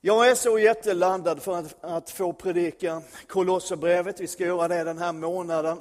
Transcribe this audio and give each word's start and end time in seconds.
Jag 0.00 0.30
är 0.30 0.34
så 0.34 0.58
jätteladdad 0.58 1.42
för 1.42 1.58
att, 1.58 1.76
att 1.80 2.10
få 2.10 2.32
predika 2.32 3.02
Kolosserbrevet. 3.26 4.20
Vi 4.20 4.26
ska 4.26 4.44
göra 4.44 4.68
det 4.68 4.84
den 4.84 4.98
här 4.98 5.12
månaden. 5.12 5.78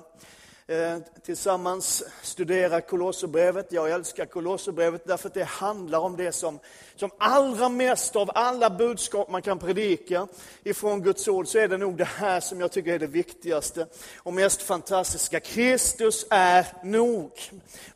Eh, 0.67 0.97
tillsammans 1.25 2.03
studera 2.21 2.81
Kolosserbrevet. 2.81 3.71
Jag 3.71 3.91
älskar 3.91 4.25
Kolosserbrevet 4.25 5.07
därför 5.07 5.27
att 5.27 5.33
det 5.33 5.43
handlar 5.43 5.99
om 5.99 6.15
det 6.17 6.31
som, 6.31 6.59
som 6.95 7.09
allra 7.17 7.69
mest 7.69 8.15
av 8.15 8.31
alla 8.35 8.69
budskap 8.69 9.29
man 9.29 9.41
kan 9.41 9.59
predika 9.59 10.27
ifrån 10.63 11.01
Guds 11.01 11.27
ord, 11.27 11.47
så 11.47 11.57
är 11.57 11.67
det 11.67 11.77
nog 11.77 11.97
det 11.97 12.03
här 12.03 12.39
som 12.39 12.61
jag 12.61 12.71
tycker 12.71 12.93
är 12.93 12.99
det 12.99 13.07
viktigaste 13.07 13.87
och 14.17 14.33
mest 14.33 14.61
fantastiska. 14.61 15.39
Kristus 15.39 16.25
är 16.29 16.65
nog. 16.83 17.31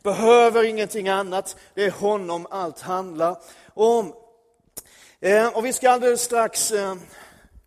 Behöver 0.04 0.64
ingenting 0.64 1.10
annat. 1.10 1.56
Det 1.74 1.86
är 1.86 1.92
honom 1.92 2.48
allt 2.50 2.80
handlar 2.80 3.38
om. 3.74 4.14
Eh, 5.24 5.48
och 5.58 5.66
vi 5.66 5.74
ska 5.74 5.90
alldeles 5.90 6.22
strax 6.22 6.72
eh, 6.72 6.96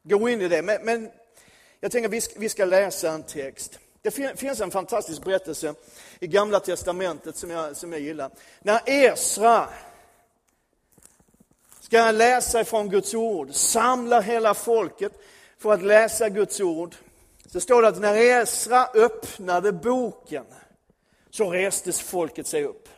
gå 0.02 0.28
in 0.28 0.40
i 0.40 0.48
det, 0.48 0.62
men, 0.62 0.84
men 0.84 1.10
jag 1.80 1.92
tänker 1.92 2.08
att 2.08 2.14
vi 2.14 2.20
ska, 2.20 2.40
vi 2.40 2.48
ska 2.48 2.64
läsa 2.64 3.10
en 3.10 3.22
text. 3.22 3.78
Det 4.02 4.10
finns 4.38 4.60
en 4.60 4.70
fantastisk 4.70 5.24
berättelse 5.24 5.74
i 6.20 6.26
Gamla 6.26 6.60
Testamentet 6.60 7.36
som 7.36 7.50
jag, 7.50 7.76
som 7.76 7.92
jag 7.92 8.00
gillar. 8.00 8.30
När 8.62 8.80
Esra 8.86 9.68
ska 11.80 12.10
läsa 12.10 12.60
ifrån 12.60 12.88
Guds 12.88 13.14
ord, 13.14 13.54
samlar 13.54 14.22
hela 14.22 14.54
folket 14.54 15.12
för 15.58 15.72
att 15.72 15.82
läsa 15.82 16.28
Guds 16.28 16.60
ord, 16.60 16.94
så 17.46 17.60
står 17.60 17.82
det 17.82 17.88
att 17.88 18.00
när 18.00 18.16
Esra 18.16 18.88
öppnade 18.94 19.72
boken 19.72 20.44
så 21.30 21.50
restes 21.50 22.00
folket 22.00 22.46
sig 22.46 22.64
upp 22.64 22.88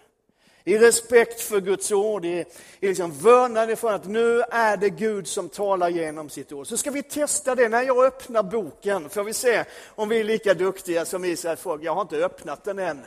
i 0.68 0.78
respekt 0.78 1.40
för 1.40 1.60
Guds 1.60 1.92
ord, 1.92 2.24
i, 2.24 2.44
i 2.80 2.88
liksom 2.88 3.18
vördnad 3.18 3.70
ifrån 3.70 3.94
att 3.94 4.04
nu 4.04 4.40
är 4.40 4.76
det 4.76 4.90
Gud 4.90 5.28
som 5.28 5.48
talar 5.48 5.88
genom 5.88 6.28
sitt 6.30 6.52
ord. 6.52 6.66
Så 6.66 6.76
ska 6.76 6.90
vi 6.90 7.02
testa 7.02 7.54
det 7.54 7.68
när 7.68 7.82
jag 7.82 8.04
öppnar 8.04 8.42
boken, 8.42 9.08
får 9.08 9.24
vi 9.24 9.32
se 9.32 9.64
om 9.94 10.08
vi 10.08 10.20
är 10.20 10.24
lika 10.24 10.54
duktiga 10.54 11.04
som 11.04 11.24
Israels 11.24 11.60
folk. 11.60 11.82
Jag 11.82 11.94
har 11.94 12.02
inte 12.02 12.16
öppnat 12.16 12.64
den 12.64 12.78
än. 12.78 13.00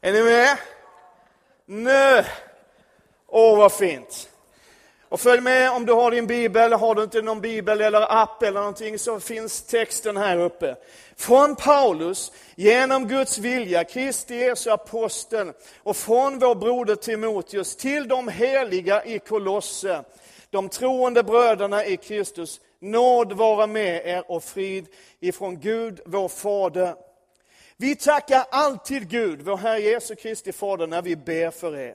Är 0.00 0.12
ni 0.12 0.22
med? 0.22 0.58
Nu! 1.66 2.24
Åh, 3.26 3.58
vad 3.58 3.72
fint. 3.72 4.30
Och 5.14 5.20
följ 5.20 5.40
med 5.40 5.70
om 5.70 5.86
du 5.86 5.92
har 5.92 6.10
din 6.10 6.26
bibel, 6.26 6.72
har 6.72 6.94
du 6.94 7.02
inte 7.02 7.22
någon 7.22 7.40
bibel 7.40 7.80
eller 7.80 8.22
app 8.22 8.42
eller 8.42 8.60
någonting 8.60 8.98
så 8.98 9.20
finns 9.20 9.62
texten 9.62 10.16
här 10.16 10.38
uppe. 10.38 10.76
Från 11.16 11.56
Paulus, 11.56 12.32
genom 12.56 13.08
Guds 13.08 13.38
vilja, 13.38 13.84
Kristi 13.84 14.36
Jesu 14.36 14.70
aposteln 14.70 15.52
och 15.82 15.96
från 15.96 16.38
vår 16.38 16.54
broder 16.54 16.94
Timoteus 16.94 17.76
till 17.76 18.08
de 18.08 18.28
heliga 18.28 19.04
i 19.04 19.18
Kolosse, 19.18 20.04
de 20.50 20.68
troende 20.68 21.22
bröderna 21.22 21.86
i 21.86 21.96
Kristus. 21.96 22.60
Nåd 22.80 23.32
vara 23.32 23.66
med 23.66 24.06
er 24.06 24.30
och 24.30 24.44
frid 24.44 24.86
ifrån 25.20 25.60
Gud, 25.60 26.00
vår 26.04 26.28
Fader. 26.28 26.94
Vi 27.76 27.96
tackar 27.96 28.44
alltid 28.50 29.10
Gud, 29.10 29.42
vår 29.42 29.56
Herre 29.56 29.80
Jesu 29.80 30.14
Kristi 30.14 30.52
Fader, 30.52 30.86
när 30.86 31.02
vi 31.02 31.16
ber 31.16 31.50
för 31.50 31.76
er. 31.76 31.94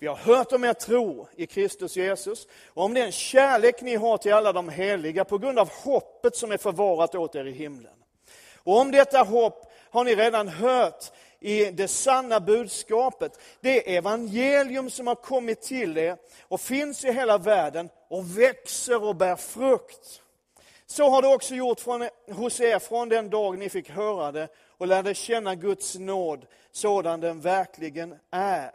Vi 0.00 0.06
har 0.06 0.16
hört 0.16 0.52
om 0.52 0.64
er 0.64 0.72
tro 0.72 1.28
i 1.36 1.46
Kristus 1.46 1.96
Jesus 1.96 2.46
och 2.66 2.84
om 2.84 2.94
den 2.94 3.12
kärlek 3.12 3.82
ni 3.82 3.96
har 3.96 4.18
till 4.18 4.32
alla 4.32 4.52
de 4.52 4.68
heliga 4.68 5.24
på 5.24 5.38
grund 5.38 5.58
av 5.58 5.70
hoppet 5.70 6.36
som 6.36 6.52
är 6.52 6.56
förvarat 6.56 7.14
åt 7.14 7.34
er 7.34 7.44
i 7.44 7.52
himlen. 7.52 7.94
Och 8.56 8.78
om 8.78 8.90
detta 8.90 9.22
hopp 9.22 9.72
har 9.90 10.04
ni 10.04 10.14
redan 10.14 10.48
hört 10.48 11.12
i 11.40 11.64
det 11.64 11.88
sanna 11.88 12.40
budskapet, 12.40 13.40
det 13.60 13.96
evangelium 13.96 14.90
som 14.90 15.06
har 15.06 15.14
kommit 15.14 15.62
till 15.62 15.98
er 15.98 16.16
och 16.42 16.60
finns 16.60 17.04
i 17.04 17.12
hela 17.12 17.38
världen 17.38 17.88
och 18.08 18.38
växer 18.38 19.04
och 19.04 19.16
bär 19.16 19.36
frukt. 19.36 20.22
Så 20.86 21.10
har 21.10 21.22
det 21.22 21.28
också 21.28 21.54
gjort 21.54 21.80
från, 21.80 22.08
hos 22.30 22.60
er 22.60 22.78
från 22.78 23.08
den 23.08 23.30
dag 23.30 23.58
ni 23.58 23.68
fick 23.68 23.90
höra 23.90 24.32
det 24.32 24.48
och 24.78 24.86
lärde 24.86 25.14
känna 25.14 25.54
Guds 25.54 25.94
nåd 25.94 26.46
sådan 26.72 27.20
den 27.20 27.40
verkligen 27.40 28.14
är. 28.30 28.70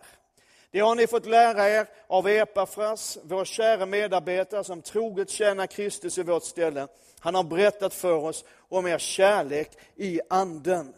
Det 0.74 0.80
har 0.80 0.96
ni 0.96 1.08
fått 1.08 1.26
lära 1.26 1.70
er 1.70 1.88
av 2.08 2.28
Epafras, 2.28 3.18
vår 3.24 3.46
kära 3.46 3.86
medarbetare 3.86 4.64
som 4.64 4.82
troget 4.82 5.30
tjänar 5.30 5.68
Kristus 5.68 6.18
i 6.18 6.24
vårt 6.24 6.44
ställe. 6.44 6.88
Han 7.20 7.36
har 7.36 7.44
berättat 7.44 7.94
för 7.94 8.14
oss 8.14 8.46
om 8.70 8.88
er 8.88 8.98
kärlek 8.98 9.72
i 9.96 10.22
anden. 10.30 10.94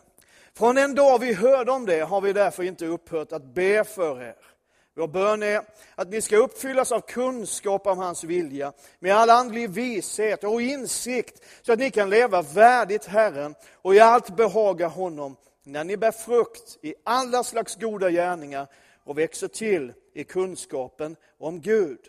Från 0.53 0.75
den 0.75 0.95
dag 0.95 1.19
vi 1.19 1.33
hörde 1.33 1.71
om 1.71 1.85
det 1.85 1.99
har 1.99 2.21
vi 2.21 2.33
därför 2.33 2.63
inte 2.63 2.85
upphört 2.85 3.31
att 3.31 3.43
be 3.43 3.83
för 3.83 4.23
er. 4.23 4.35
Vår 4.95 5.07
bön 5.07 5.43
är 5.43 5.61
att 5.95 6.09
ni 6.09 6.21
ska 6.21 6.37
uppfyllas 6.37 6.91
av 6.91 7.01
kunskap 7.01 7.87
om 7.87 7.97
hans 7.97 8.23
vilja, 8.23 8.73
med 8.99 9.15
all 9.15 9.29
andlig 9.29 9.69
vishet 9.69 10.43
och 10.43 10.61
insikt, 10.61 11.43
så 11.61 11.73
att 11.73 11.79
ni 11.79 11.91
kan 11.91 12.09
leva 12.09 12.41
värdigt 12.41 13.05
Herren 13.05 13.55
och 13.73 13.95
i 13.95 13.99
allt 13.99 14.35
behaga 14.35 14.87
honom, 14.87 15.35
när 15.63 15.83
ni 15.83 15.97
bär 15.97 16.11
frukt 16.11 16.77
i 16.81 16.93
alla 17.03 17.43
slags 17.43 17.75
goda 17.75 18.09
gärningar 18.09 18.67
och 19.05 19.17
växer 19.17 19.47
till 19.47 19.93
i 20.13 20.23
kunskapen 20.23 21.15
om 21.37 21.61
Gud. 21.61 21.99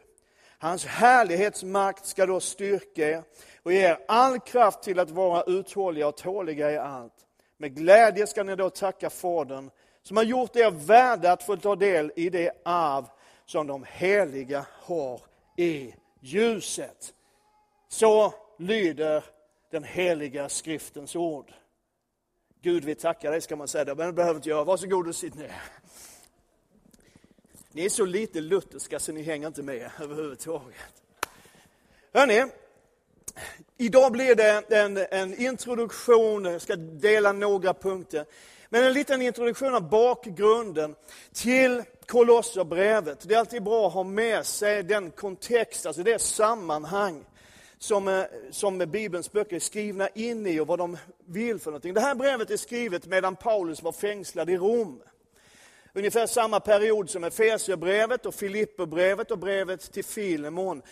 Hans 0.59 0.85
härlighetsmakt 0.85 2.07
ska 2.07 2.27
då 2.27 2.41
styrka 2.41 3.11
er 3.11 3.23
och 3.63 3.73
ge 3.73 3.81
er 3.81 3.99
all 4.09 4.41
kraft 4.41 4.83
till 4.83 4.99
att 4.99 5.11
vara 5.11 5.43
uthålliga 5.43 6.09
och 6.09 6.17
tåliga 6.17 6.73
i 6.73 6.77
allt. 6.77 7.27
Med 7.57 7.77
glädje 7.77 8.27
ska 8.27 8.43
ni 8.43 8.57
då 8.57 8.71
tacka 8.71 9.11
Fadern 9.11 9.71
som 10.03 10.17
har 10.17 10.25
gjort 10.25 10.57
er 10.57 10.71
värda 10.71 11.33
att 11.33 11.43
få 11.43 11.57
ta 11.57 11.77
del 11.77 12.13
i 12.17 12.31
det 12.31 12.53
arv 12.65 13.05
som 13.47 13.67
de 13.67 13.85
heliga 13.89 14.67
har 14.71 15.21
i 15.57 15.95
ljuset. 16.21 17.15
Så 17.89 18.35
lyder 18.59 19.25
den 19.71 19.85
heliga 19.85 20.49
skriftens 20.49 21.17
ord. 21.17 21.53
Gud, 22.63 22.85
vi 22.85 22.95
tackar 22.95 23.31
dig, 23.31 23.41
ska 23.41 23.57
man 23.57 23.69
säga, 23.69 23.95
men 23.95 24.07
det 24.07 24.13
behöver 24.13 24.37
inte 24.37 24.49
göra. 24.49 24.65
Varsågod 24.65 25.09
och 25.09 25.15
sitt 25.15 25.35
ner. 25.35 25.53
Ni 27.77 27.85
är 27.85 27.89
så 27.89 28.05
lite 28.05 28.41
lutherska 28.41 28.99
så 28.99 29.13
ni 29.13 29.23
hänger 29.23 29.47
inte 29.47 29.63
med 29.63 29.91
överhuvudtaget. 30.01 31.03
Hörrni, 32.13 32.45
idag 33.77 34.13
blir 34.13 34.35
det 34.35 34.77
en, 34.77 34.97
en 34.97 35.41
introduktion, 35.41 36.45
jag 36.45 36.63
ska 36.63 36.77
dela 36.77 37.33
några 37.33 37.75
punkter. 37.75 38.25
Men 38.69 38.85
en 38.85 38.93
liten 38.93 39.23
introduktion 39.23 39.75
av 39.75 39.89
bakgrunden 39.91 40.95
till 41.33 41.83
Kolosserbrevet. 42.07 43.29
Det 43.29 43.35
är 43.35 43.39
alltid 43.39 43.63
bra 43.63 43.87
att 43.87 43.95
ha 43.95 44.05
med 44.05 44.47
sig 44.47 44.83
den 44.83 45.11
kontext, 45.11 45.87
alltså 45.87 46.03
det 46.03 46.23
sammanhang 46.23 47.25
som, 47.79 48.09
eh, 48.09 48.25
som 48.51 48.79
Bibelns 48.79 49.33
böcker 49.33 49.57
är 49.57 49.61
skrivna 49.61 50.09
in 50.09 50.47
i 50.47 50.61
och 50.61 50.67
vad 50.67 50.79
de 50.79 50.97
vill 51.27 51.59
för 51.59 51.71
någonting. 51.71 51.95
Det 51.95 52.01
här 52.01 52.15
brevet 52.15 52.51
är 52.51 52.57
skrivet 52.57 53.07
medan 53.07 53.37
Paulus 53.37 53.83
var 53.83 53.93
fängslad 53.93 54.51
i 54.51 54.57
Rom 54.57 55.03
ungefär 55.97 56.27
samma 56.27 56.61
period 56.61 57.11
som 57.11 57.25
Efesierbrevet 57.25 58.27
och 58.27 58.35
Filipperbrevet 58.35 59.31
och 59.31 59.39
brevet 59.39 59.93
till 59.93 60.05
Filemon. 60.05 60.83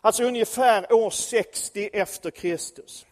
Alltså 0.00 0.24
ungefär 0.24 0.92
år 0.92 1.10
60 1.10 1.90
efter 1.92 2.30
Kristus. 2.30 3.06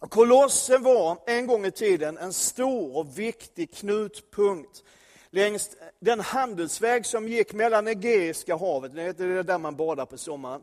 Kolosse 0.00 0.78
var 0.78 1.18
en 1.26 1.46
gång 1.46 1.66
i 1.66 1.70
tiden 1.70 2.18
en 2.18 2.32
stor 2.32 2.96
och 2.96 3.18
viktig 3.18 3.74
knutpunkt 3.74 4.82
längs 5.30 5.70
den 6.00 6.20
handelsväg 6.20 7.06
som 7.06 7.28
gick 7.28 7.52
mellan 7.52 7.88
Egeiska 7.88 8.56
havet, 8.56 8.94
det 8.94 9.02
är 9.02 9.42
där 9.42 9.58
man 9.58 9.76
badar 9.76 10.06
på 10.06 10.18
sommaren, 10.18 10.62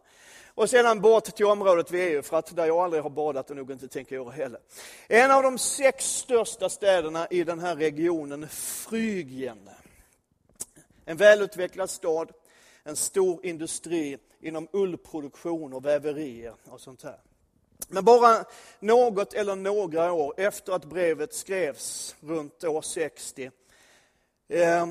och 0.56 0.70
sedan 0.70 1.02
bort 1.02 1.24
till 1.24 1.46
området 1.46 1.92
vid 1.92 2.02
Eufrat, 2.02 2.56
där 2.56 2.66
jag 2.66 2.78
aldrig 2.78 3.04
har 3.04 3.10
badat 3.10 3.50
och 3.50 3.56
nog 3.56 3.72
inte 3.72 3.88
tänker 3.88 4.16
göra 4.16 4.32
heller. 4.32 4.60
En 5.08 5.32
av 5.32 5.44
de 5.44 5.58
sex 5.58 6.06
största 6.06 6.70
städerna 6.70 7.28
i 7.28 7.44
den 7.44 7.60
här 7.60 7.76
regionen, 7.76 8.48
Frygien, 8.50 9.70
en 11.10 11.18
välutvecklad 11.18 11.90
stad, 11.90 12.32
en 12.84 12.96
stor 12.96 13.46
industri 13.46 14.18
inom 14.40 14.68
ullproduktion 14.72 15.74
och 15.74 15.86
väverier 15.86 16.56
och 16.66 16.82
sånt 16.82 17.04
här. 17.04 17.20
Men 17.88 18.06
bara 18.06 18.46
något 18.80 19.34
eller 19.34 19.56
några 19.56 20.12
år 20.14 20.34
efter 20.38 20.74
att 20.74 20.86
brevet 20.86 21.34
skrevs, 21.34 22.16
runt 22.20 22.64
år 22.64 22.82
60, 22.82 23.52
eh, 24.48 24.88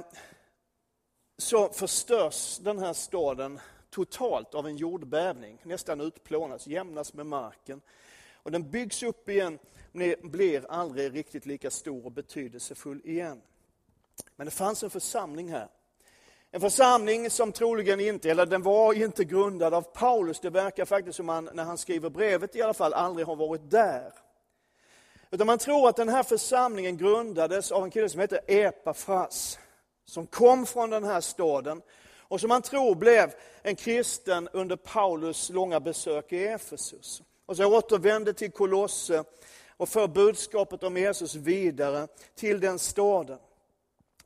så 1.39 1.69
förstörs 1.73 2.59
den 2.59 2.79
här 2.79 2.93
staden 2.93 3.61
totalt 3.91 4.55
av 4.55 4.67
en 4.67 4.77
jordbävning, 4.77 5.61
nästan 5.63 6.01
utplånas, 6.01 6.67
jämnas 6.67 7.15
med 7.15 7.27
marken. 7.27 7.81
Och 8.33 8.51
den 8.51 8.71
byggs 8.71 9.03
upp 9.03 9.29
igen, 9.29 9.59
men 9.93 10.15
blir 10.23 10.71
aldrig 10.71 11.15
riktigt 11.15 11.47
lika 11.47 11.71
stor 11.71 12.07
och 12.07 12.13
betydelsefull 12.13 13.01
igen. 13.05 13.43
Men 14.37 14.45
det 14.45 14.51
fanns 14.51 14.83
en 14.83 14.91
församling 14.91 15.53
här 15.53 15.69
en 16.51 16.61
församling 16.61 17.31
som 17.31 17.53
troligen 17.53 18.01
inte, 18.01 18.31
eller 18.31 18.47
den 18.47 18.63
var 18.63 18.93
inte 18.93 19.25
grundad 19.25 19.75
av 19.75 19.83
Paulus. 19.83 20.41
Det 20.41 20.51
verkar 20.51 20.85
faktiskt 20.85 21.17
som 21.17 21.29
han, 21.29 21.49
när 21.53 21.65
han 21.65 21.79
skriver 21.79 22.11
brevet 22.11 22.57
i 22.57 22.63
alla 22.63 22.75
fall, 22.75 22.95
aldrig 22.95 23.27
har 23.27 23.37
varit 23.37 23.71
där. 23.71 24.13
Utan 25.31 25.47
man 25.47 25.59
tror 25.59 25.89
att 25.89 25.97
den 25.97 26.09
här 26.09 26.23
församlingen 26.23 26.97
grundades 26.97 27.73
av 27.73 27.85
en 27.85 27.91
kille 27.91 28.09
som 28.09 28.21
heter 28.21 28.41
Epafras, 28.47 29.59
som 30.05 30.27
kom 30.27 30.67
från 30.67 30.91
den 30.91 31.05
här 31.05 31.21
staden 31.21 31.83
och 32.19 32.41
som 32.41 32.49
man 32.49 32.63
tror 32.63 32.95
blev 32.95 33.35
en 33.63 33.77
kristen 33.77 34.49
under 34.53 34.77
Paulus 34.77 35.51
långa 35.51 35.81
besök 35.81 36.33
i 36.33 36.47
Efesus. 36.47 37.23
Och 37.47 37.57
så 37.57 37.77
återvände 37.77 38.33
till 38.33 38.51
Kolosse 38.51 39.25
och 39.77 39.89
för 39.89 40.09
budskapet 40.09 40.83
om 40.83 40.97
Jesus 40.97 41.35
vidare 41.35 42.09
till 42.35 42.61
den 42.61 42.79
staden. 42.79 43.39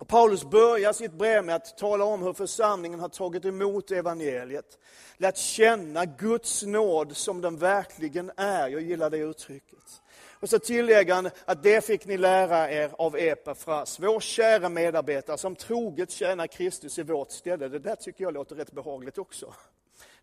Och 0.02 0.08
Paulus 0.08 0.44
börjar 0.44 0.92
sitt 0.92 1.12
brev 1.12 1.44
med 1.44 1.54
att 1.54 1.78
tala 1.78 2.04
om 2.04 2.22
hur 2.22 2.32
församlingen 2.32 3.00
har 3.00 3.08
tagit 3.08 3.44
emot 3.44 3.90
evangeliet. 3.90 4.78
Lärt 5.16 5.36
känna 5.36 6.04
Guds 6.04 6.62
nåd 6.62 7.16
som 7.16 7.40
den 7.40 7.56
verkligen 7.56 8.30
är. 8.36 8.68
Jag 8.68 8.82
gillar 8.82 9.10
det 9.10 9.16
uttrycket. 9.16 10.02
Och 10.40 10.48
så 10.48 10.58
tillägger 10.58 11.14
han 11.14 11.30
att 11.44 11.62
det 11.62 11.84
fick 11.84 12.06
ni 12.06 12.16
lära 12.16 12.70
er 12.70 12.90
av 12.98 13.16
Epafras, 13.16 14.00
vår 14.00 14.20
kära 14.20 14.68
medarbetare 14.68 15.38
som 15.38 15.56
troget 15.56 16.10
tjänar 16.10 16.46
Kristus 16.46 16.98
i 16.98 17.02
vårt 17.02 17.30
ställe. 17.30 17.68
Det 17.68 17.78
där 17.78 17.96
tycker 17.96 18.24
jag 18.24 18.34
låter 18.34 18.56
rätt 18.56 18.72
behagligt 18.72 19.18
också. 19.18 19.54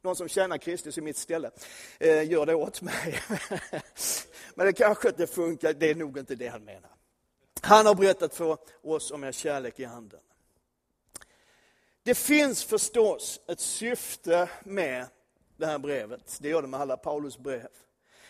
Någon 0.01 0.15
som 0.15 0.27
tjänar 0.27 0.57
Kristus 0.57 0.97
i 0.97 1.01
mitt 1.01 1.17
ställe, 1.17 1.51
eh, 1.99 2.31
gör 2.31 2.45
det 2.45 2.55
åt 2.55 2.81
mig. 2.81 3.19
Men 4.55 4.65
det 4.65 4.73
kanske 4.73 5.09
inte 5.09 5.27
funkar, 5.27 5.73
det 5.73 5.89
är 5.89 5.95
nog 5.95 6.17
inte 6.17 6.35
det 6.35 6.47
han 6.47 6.63
menar. 6.63 6.98
Han 7.61 7.85
har 7.85 7.95
berättat 7.95 8.35
för 8.35 8.57
oss 8.83 9.11
om 9.11 9.23
er 9.23 9.31
kärlek 9.31 9.79
i 9.79 9.85
anden. 9.85 10.19
Det 12.03 12.15
finns 12.15 12.63
förstås 12.63 13.39
ett 13.47 13.59
syfte 13.59 14.49
med 14.63 15.05
det 15.57 15.65
här 15.65 15.77
brevet. 15.77 16.37
Det 16.41 16.49
gör 16.49 16.61
det 16.61 16.67
med 16.67 16.79
alla 16.79 16.97
Paulus 16.97 17.37
brev. 17.37 17.67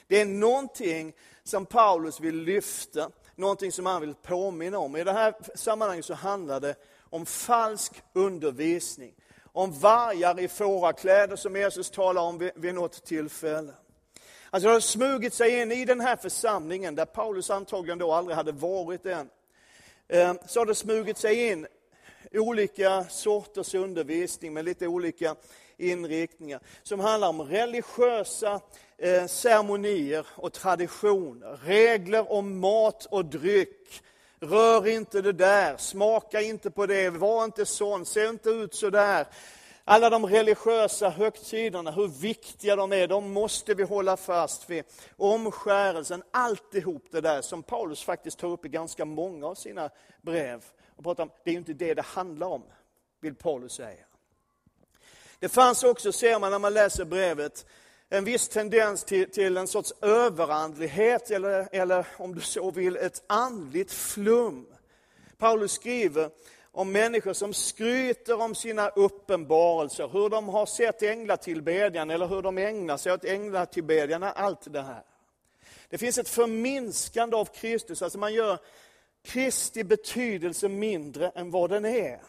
Det 0.07 0.21
är 0.21 0.25
någonting 0.25 1.13
som 1.43 1.65
Paulus 1.65 2.19
vill 2.19 2.35
lyfta, 2.35 3.11
någonting 3.35 3.71
som 3.71 3.85
han 3.85 4.01
vill 4.01 4.15
påminna 4.15 4.77
om. 4.77 4.95
I 4.95 5.03
det 5.03 5.13
här 5.13 5.35
sammanhanget 5.55 6.05
så 6.05 6.13
handlar 6.13 6.59
det 6.59 6.75
om 6.99 7.25
falsk 7.25 8.03
undervisning. 8.13 9.13
Om 9.43 9.79
vargar 9.79 10.39
i 10.39 10.47
fårakläder 10.47 11.35
som 11.35 11.55
Jesus 11.55 11.89
talar 11.89 12.21
om 12.21 12.37
vid, 12.37 12.51
vid 12.55 12.73
något 12.73 13.05
tillfälle. 13.05 13.73
Alltså 14.49 14.67
det 14.67 14.73
har 14.73 14.79
smugit 14.79 15.33
sig 15.33 15.61
in 15.61 15.71
i 15.71 15.85
den 15.85 15.99
här 15.99 16.15
församlingen, 16.15 16.95
där 16.95 17.05
Paulus 17.05 17.49
antagligen 17.49 17.97
då 17.97 18.13
aldrig 18.13 18.37
hade 18.37 18.51
varit 18.51 19.05
än. 19.05 19.29
Ehm, 20.07 20.37
så 20.47 20.59
har 20.59 20.65
det 20.65 20.75
smugit 20.75 21.17
sig 21.17 21.47
in 21.49 21.67
olika 22.31 23.05
sorters 23.09 23.73
undervisning 23.73 24.53
med 24.53 24.65
lite 24.65 24.87
olika 24.87 25.35
inriktningar. 25.77 26.59
Som 26.83 26.99
handlar 26.99 27.29
om 27.29 27.41
religiösa 27.41 28.61
eh, 28.97 29.25
ceremonier 29.25 30.27
och 30.35 30.53
traditioner. 30.53 31.59
Regler 31.63 32.31
om 32.31 32.59
mat 32.59 33.05
och 33.05 33.25
dryck. 33.25 34.01
Rör 34.39 34.87
inte 34.87 35.21
det 35.21 35.33
där, 35.33 35.77
smaka 35.77 36.41
inte 36.41 36.71
på 36.71 36.85
det, 36.85 37.09
var 37.09 37.43
inte 37.43 37.65
sån, 37.65 38.05
se 38.05 38.27
inte 38.27 38.49
ut 38.49 38.75
så 38.75 38.89
där. 38.89 39.27
Alla 39.91 40.09
de 40.09 40.25
religiösa 40.25 41.09
högtiderna, 41.09 41.91
hur 41.91 42.07
viktiga 42.07 42.75
de 42.75 42.93
är, 42.93 43.07
de 43.07 43.31
måste 43.31 43.73
vi 43.73 43.83
hålla 43.83 44.17
fast 44.17 44.69
vid. 44.69 44.83
Omskärelsen, 45.17 46.23
alltihop 46.31 47.05
det 47.11 47.21
där 47.21 47.41
som 47.41 47.63
Paulus 47.63 48.03
faktiskt 48.03 48.39
tar 48.39 48.47
upp 48.47 48.65
i 48.65 48.69
ganska 48.69 49.05
många 49.05 49.47
av 49.47 49.55
sina 49.55 49.89
brev. 50.21 50.63
Och 50.95 51.03
pratar 51.03 51.23
om, 51.23 51.31
det 51.43 51.49
är 51.49 51.51
ju 51.51 51.59
inte 51.59 51.73
det 51.73 51.93
det 51.93 52.01
handlar 52.01 52.47
om, 52.47 52.63
vill 53.19 53.35
Paulus 53.35 53.73
säga. 53.73 54.05
Det 55.39 55.49
fanns 55.49 55.83
också, 55.83 56.11
ser 56.11 56.39
man 56.39 56.51
när 56.51 56.59
man 56.59 56.73
läser 56.73 57.05
brevet, 57.05 57.65
en 58.09 58.23
viss 58.23 58.47
tendens 58.47 59.03
till, 59.03 59.31
till 59.31 59.57
en 59.57 59.67
sorts 59.67 59.93
överandlighet, 60.01 61.31
eller, 61.31 61.67
eller 61.71 62.07
om 62.17 62.35
du 62.35 62.41
så 62.41 62.71
vill, 62.71 62.97
ett 62.97 63.23
andligt 63.27 63.91
flum. 63.91 64.67
Paulus 65.37 65.71
skriver 65.71 66.29
om 66.71 66.91
människor 66.91 67.33
som 67.33 67.53
skryter 67.53 68.41
om 68.41 68.55
sina 68.55 68.89
uppenbarelser, 68.89 70.07
hur 70.07 70.29
de 70.29 70.49
har 70.49 70.65
sett 70.65 71.03
änglatillbedjan 71.03 72.09
eller 72.09 72.27
hur 72.27 72.41
de 72.41 72.57
ägnar 72.57 72.97
sig 72.97 73.13
åt 73.13 73.25
änglatillbedjan, 73.25 74.23
allt 74.23 74.73
det 74.73 74.81
här. 74.81 75.03
Det 75.89 75.97
finns 75.97 76.17
ett 76.17 76.29
förminskande 76.29 77.35
av 77.35 77.45
Kristus, 77.45 78.01
alltså 78.01 78.17
man 78.19 78.33
gör 78.33 78.59
Kristi 79.23 79.83
betydelse 79.83 80.69
mindre 80.69 81.29
än 81.29 81.51
vad 81.51 81.69
den 81.69 81.85
är. 81.85 82.21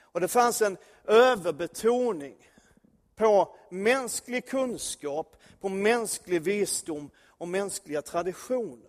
Och 0.00 0.20
det 0.20 0.28
fanns 0.28 0.62
en 0.62 0.76
överbetoning 1.04 2.36
på 3.16 3.56
mänsklig 3.70 4.46
kunskap, 4.46 5.36
på 5.60 5.68
mänsklig 5.68 6.42
visdom 6.42 7.10
och 7.28 7.48
mänskliga 7.48 8.02
traditioner. 8.02 8.85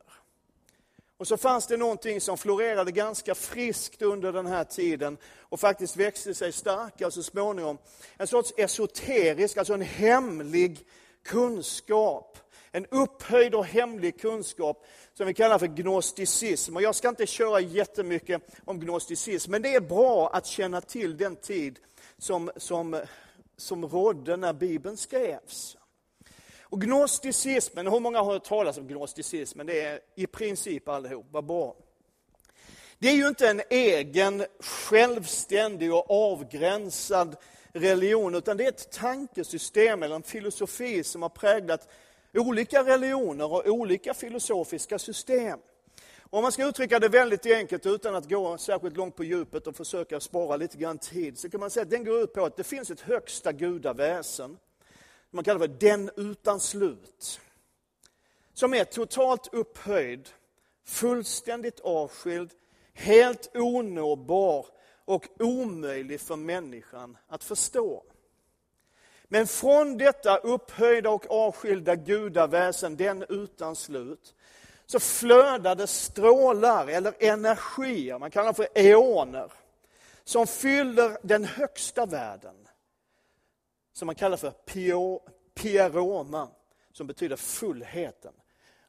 Och 1.18 1.28
så 1.28 1.38
fanns 1.38 1.68
det 1.68 1.78
någonting 1.78 2.22
som 2.22 2.38
florerade 2.38 2.92
ganska 2.92 3.36
friskt 3.36 4.02
under 4.02 4.32
den 4.34 4.46
här 4.46 4.64
tiden 4.64 5.18
och 5.42 5.60
faktiskt 5.60 5.98
växte 5.98 6.34
sig 6.34 6.52
starkare 6.52 7.12
så 7.12 7.24
småningom. 7.24 7.78
En 8.18 8.28
sorts 8.28 8.54
esoterisk, 8.58 9.58
alltså 9.58 9.74
en 9.74 9.82
hemlig 9.82 10.88
kunskap. 11.26 12.38
En 12.72 12.86
upphöjd 12.86 13.56
och 13.56 13.66
hemlig 13.66 14.22
kunskap 14.22 14.86
som 15.14 15.28
vi 15.28 15.34
kallar 15.34 15.60
för 15.60 15.68
gnosticism. 15.68 16.76
Och 16.76 16.82
jag 16.82 16.96
ska 16.96 17.10
inte 17.10 17.26
köra 17.26 17.60
jättemycket 17.60 18.42
om 18.66 18.80
gnosticism, 18.80 19.52
men 19.52 19.62
det 19.62 19.76
är 19.76 19.82
bra 19.82 20.30
att 20.30 20.46
känna 20.46 20.82
till 20.82 21.18
den 21.18 21.36
tid 21.36 21.80
som, 22.18 22.52
som, 22.58 23.02
som 23.58 23.86
rådde 23.86 24.38
när 24.38 24.54
Bibeln 24.54 24.98
skrevs. 24.98 25.78
Och 26.70 26.82
gnosticismen, 26.82 27.88
hur 27.88 28.00
många 28.00 28.18
har 28.18 28.34
hört 28.34 28.44
talas 28.44 28.78
om 28.78 28.88
gnosticismen? 28.88 29.68
Det 29.68 29.82
är 29.82 30.00
i 30.16 30.28
princip 30.28 30.88
allihop, 30.88 31.26
vad 31.32 31.46
bra. 31.46 31.76
Det 33.00 33.10
är 33.10 33.16
ju 33.16 33.28
inte 33.28 33.50
en 33.50 33.62
egen 33.70 34.46
självständig 34.60 35.94
och 35.94 36.12
avgränsad 36.12 37.36
religion, 37.72 38.36
utan 38.36 38.58
det 38.58 38.64
är 38.64 38.70
ett 38.70 38.92
tankesystem 38.92 40.04
eller 40.04 40.16
en 40.16 40.24
filosofi 40.24 41.04
som 41.04 41.22
har 41.22 41.30
präglat 41.30 41.88
olika 42.34 42.84
religioner 42.84 43.54
och 43.54 43.68
olika 43.68 44.14
filosofiska 44.14 45.00
system. 45.00 45.60
Om 46.30 46.42
man 46.42 46.52
ska 46.52 46.68
uttrycka 46.68 47.00
det 47.00 47.10
väldigt 47.10 47.46
enkelt 47.46 47.86
utan 47.86 48.16
att 48.16 48.30
gå 48.30 48.58
särskilt 48.58 48.98
långt 48.98 49.16
på 49.16 49.24
djupet 49.24 49.68
och 49.68 49.76
försöka 49.76 50.20
spara 50.20 50.58
lite 50.58 50.78
grann 50.78 50.98
tid, 50.98 51.40
så 51.40 51.50
kan 51.50 51.60
man 51.60 51.70
säga 51.70 51.84
att 51.84 51.90
den 51.90 52.04
går 52.04 52.20
ut 52.20 52.34
på 52.34 52.46
att 52.46 52.58
det 52.58 52.64
finns 52.64 52.92
ett 52.92 53.02
högsta 53.02 53.52
gudaväsen 53.52 54.58
man 55.32 55.44
kallar 55.44 55.60
för 55.60 55.68
den 55.68 56.10
utan 56.16 56.60
slut. 56.60 57.40
Som 58.54 58.74
är 58.74 58.84
totalt 58.84 59.54
upphöjd, 59.54 60.30
fullständigt 60.86 61.80
avskild, 61.80 62.52
helt 62.94 63.56
onåbar 63.56 64.66
och 65.06 65.28
omöjlig 65.40 66.22
för 66.22 66.36
människan 66.36 67.18
att 67.28 67.44
förstå. 67.44 68.04
Men 69.28 69.48
från 69.48 69.98
detta 69.98 70.38
upphöjda 70.38 71.10
och 71.10 71.32
avskilda 71.32 71.96
gudaväsen, 71.96 72.96
den 72.96 73.26
utan 73.30 73.76
slut, 73.76 74.36
så 74.86 75.00
flödade 75.00 75.88
strålar 75.88 76.88
eller 76.88 77.14
energier, 77.20 78.20
man 78.20 78.32
kallar 78.32 78.54
för 78.54 78.68
eoner, 78.76 79.52
som 80.24 80.48
fyller 80.48 81.18
den 81.22 81.46
högsta 81.46 82.06
världen 82.06 82.67
som 83.98 84.06
man 84.06 84.16
kallar 84.16 84.38
för 84.38 84.52
pieroma, 85.54 86.50
som 86.92 87.08
betyder 87.08 87.36
fullheten. 87.36 88.34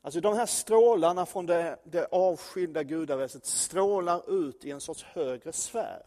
Alltså 0.00 0.20
de 0.20 0.36
här 0.36 0.46
strålarna 0.46 1.26
från 1.26 1.46
det, 1.46 1.78
det 1.84 2.06
avskilda 2.06 2.82
gudaväsendet 2.82 3.46
strålar 3.46 4.46
ut 4.48 4.64
i 4.64 4.70
en 4.70 4.80
sorts 4.80 5.02
högre 5.04 5.52
sfär. 5.52 6.02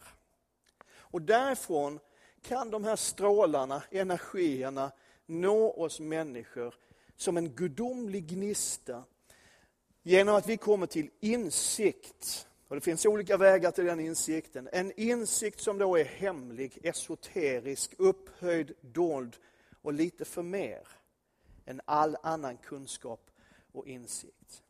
Och 0.93 1.21
därifrån 1.21 1.99
kan 2.41 2.71
de 2.71 2.83
här 2.83 2.95
strålarna, 2.95 3.83
energierna, 3.91 4.91
nå 5.25 5.71
oss 5.71 5.99
människor 5.99 6.75
som 7.15 7.37
en 7.37 7.49
gudomlig 7.49 8.27
gnista 8.27 9.03
genom 10.03 10.35
att 10.35 10.47
vi 10.47 10.57
kommer 10.57 10.87
till 10.87 11.09
insikt 11.19 12.47
och 12.71 12.77
det 12.77 12.81
finns 12.81 13.05
olika 13.05 13.37
vägar 13.37 13.71
till 13.71 13.85
den 13.85 13.99
insikten. 13.99 14.69
En 14.71 14.91
insikt 14.95 15.59
som 15.59 15.77
då 15.77 15.97
är 15.97 16.03
hemlig, 16.03 16.77
esoterisk, 16.83 17.93
upphöjd, 17.97 18.73
dold 18.81 19.37
och 19.81 19.93
lite 19.93 20.25
för 20.25 20.43
mer 20.43 20.87
än 21.65 21.81
all 21.85 22.17
annan 22.23 22.57
kunskap 22.57 23.31
och 23.71 23.87
insikt. 23.87 24.63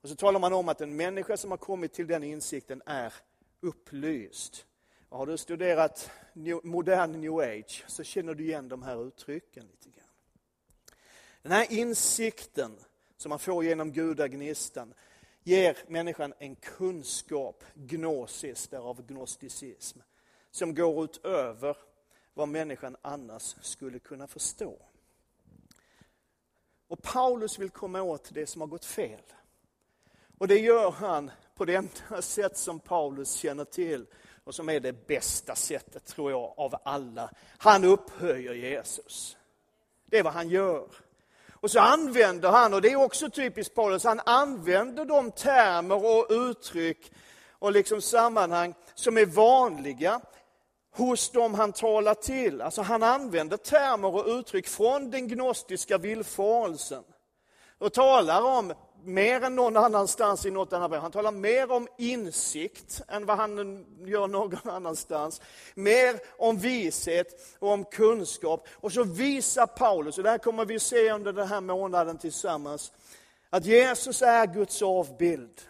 Och 0.00 0.08
så 0.08 0.14
talar 0.16 0.40
man 0.40 0.52
om 0.52 0.68
att 0.68 0.80
en 0.80 0.96
människa 0.96 1.36
som 1.36 1.50
har 1.50 1.58
kommit 1.58 1.92
till 1.92 2.06
den 2.06 2.24
insikten 2.24 2.82
är 2.86 3.14
upplyst. 3.60 4.66
Och 5.08 5.18
har 5.18 5.26
du 5.26 5.36
studerat 5.36 6.10
modern 6.62 7.12
new 7.20 7.38
age 7.38 7.84
så 7.86 8.02
känner 8.02 8.34
du 8.34 8.44
igen 8.44 8.68
de 8.68 8.82
här 8.82 9.06
uttrycken 9.06 9.66
lite 9.66 9.98
grann. 9.98 10.08
Den 11.42 11.52
här 11.52 11.72
insikten 11.72 12.76
som 13.16 13.30
man 13.30 13.38
får 13.38 13.64
genom 13.64 13.92
gudagnistan, 13.92 14.94
ger 15.44 15.78
människan 15.88 16.34
en 16.38 16.56
kunskap, 16.56 17.64
gnosis, 17.74 18.68
därav 18.68 19.06
gnosticism, 19.06 19.98
som 20.50 20.74
går 20.74 21.04
utöver 21.04 21.76
vad 22.34 22.48
människan 22.48 22.96
annars 23.02 23.56
skulle 23.60 23.98
kunna 23.98 24.26
förstå. 24.26 24.78
Och 26.88 27.02
Paulus 27.02 27.58
vill 27.58 27.70
komma 27.70 28.02
åt 28.02 28.30
det 28.34 28.46
som 28.46 28.60
har 28.60 28.68
gått 28.68 28.84
fel. 28.84 29.22
Och 30.38 30.48
det 30.48 30.58
gör 30.58 30.90
han 30.90 31.30
på 31.54 31.64
det 31.64 31.74
enda 31.74 32.22
sätt 32.22 32.56
som 32.56 32.80
Paulus 32.80 33.32
känner 33.32 33.64
till. 33.64 34.06
och 34.44 34.54
som 34.54 34.68
är 34.68 34.80
det 34.80 35.06
bästa 35.06 35.54
sättet, 35.54 36.04
tror 36.04 36.30
jag, 36.30 36.54
av 36.56 36.74
alla. 36.84 37.30
Han 37.58 37.84
upphöjer 37.84 38.54
Jesus. 38.54 39.36
Det 40.06 40.18
är 40.18 40.22
vad 40.22 40.32
han 40.32 40.48
gör. 40.48 40.88
Och 41.64 41.70
så 41.70 41.80
använder 41.80 42.50
han, 42.50 42.74
och 42.74 42.82
det 42.82 42.92
är 42.92 42.96
också 42.96 43.30
typiskt 43.30 43.74
Paulus, 43.74 44.04
han 44.04 44.20
använder 44.26 45.04
de 45.04 45.30
termer 45.30 46.04
och 46.04 46.26
uttryck 46.30 47.12
och 47.58 47.72
liksom 47.72 48.00
sammanhang 48.00 48.74
som 48.94 49.18
är 49.18 49.26
vanliga 49.26 50.20
hos 50.96 51.30
dem 51.30 51.54
han 51.54 51.72
talar 51.72 52.14
till. 52.14 52.60
Alltså 52.60 52.82
han 52.82 53.02
använder 53.02 53.56
termer 53.56 54.14
och 54.14 54.26
uttryck 54.26 54.68
från 54.68 55.10
den 55.10 55.28
gnostiska 55.28 55.98
villfarelsen 55.98 57.04
och 57.78 57.92
talar 57.92 58.42
om 58.42 58.72
mer 59.04 59.44
än 59.44 59.56
någon 59.56 59.76
annanstans 59.76 60.46
i 60.46 60.50
något 60.50 60.72
annat 60.72 60.90
brev. 60.90 61.02
Han 61.02 61.12
talar 61.12 61.32
mer 61.32 61.70
om 61.70 61.88
insikt 61.98 63.02
än 63.08 63.26
vad 63.26 63.36
han 63.36 63.84
gör 64.04 64.26
någon 64.26 64.58
annanstans. 64.64 65.40
Mer 65.74 66.20
om 66.38 66.58
vishet 66.58 67.56
och 67.58 67.68
om 67.68 67.84
kunskap. 67.84 68.68
Och 68.72 68.92
så 68.92 69.04
visar 69.04 69.66
Paulus, 69.66 70.18
och 70.18 70.24
det 70.24 70.30
här 70.30 70.38
kommer 70.38 70.64
vi 70.64 70.78
se 70.78 71.10
under 71.10 71.32
den 71.32 71.48
här 71.48 71.60
månaden 71.60 72.18
tillsammans, 72.18 72.92
att 73.50 73.64
Jesus 73.64 74.22
är 74.22 74.46
Guds 74.46 74.82
avbild. 74.82 75.60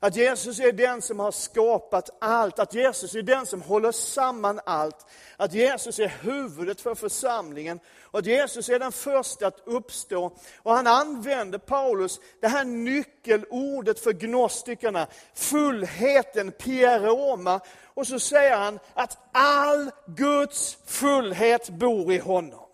Att 0.00 0.16
Jesus 0.16 0.60
är 0.60 0.72
den 0.72 1.02
som 1.02 1.20
har 1.20 1.30
skapat 1.30 2.10
allt, 2.20 2.58
att 2.58 2.74
Jesus 2.74 3.14
är 3.14 3.22
den 3.22 3.46
som 3.46 3.62
håller 3.62 3.92
samman 3.92 4.60
allt. 4.66 5.06
Att 5.36 5.52
Jesus 5.52 5.98
är 5.98 6.08
huvudet 6.08 6.80
för 6.80 6.94
församlingen 6.94 7.80
och 8.02 8.18
att 8.18 8.26
Jesus 8.26 8.68
är 8.68 8.78
den 8.78 8.92
första 8.92 9.46
att 9.46 9.62
uppstå. 9.64 10.36
Och 10.56 10.74
han 10.74 10.86
använder 10.86 11.58
Paulus, 11.58 12.20
det 12.40 12.48
här 12.48 12.64
nyckelordet 12.64 14.00
för 14.00 14.12
gnostikerna, 14.12 15.06
fullheten, 15.34 16.52
pieroma. 16.52 17.60
Och 17.84 18.06
så 18.06 18.20
säger 18.20 18.56
han 18.56 18.78
att 18.94 19.18
all 19.32 19.90
Guds 20.06 20.78
fullhet 20.86 21.68
bor 21.70 22.12
i 22.12 22.18
honom. 22.18 22.67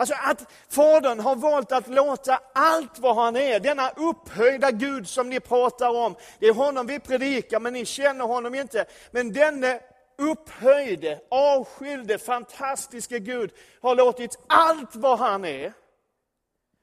Alltså 0.00 0.14
att 0.18 0.52
Fadern 0.68 1.20
har 1.20 1.36
valt 1.36 1.72
att 1.72 1.88
låta 1.88 2.40
allt 2.52 2.98
vad 2.98 3.16
han 3.16 3.36
är, 3.36 3.60
denna 3.60 3.90
upphöjda 3.90 4.70
Gud 4.70 5.08
som 5.08 5.28
ni 5.28 5.40
pratar 5.40 5.96
om, 5.96 6.16
det 6.38 6.46
är 6.46 6.54
honom 6.54 6.86
vi 6.86 7.00
predikar 7.00 7.60
men 7.60 7.72
ni 7.72 7.84
känner 7.84 8.24
honom 8.24 8.54
inte. 8.54 8.84
Men 9.10 9.32
denne 9.32 9.80
upphöjde, 10.18 11.20
avskilde, 11.28 12.18
fantastiske 12.18 13.18
Gud 13.18 13.50
har 13.82 13.94
låtit 13.94 14.38
allt 14.46 14.96
vad 14.96 15.18
han 15.18 15.44
är 15.44 15.72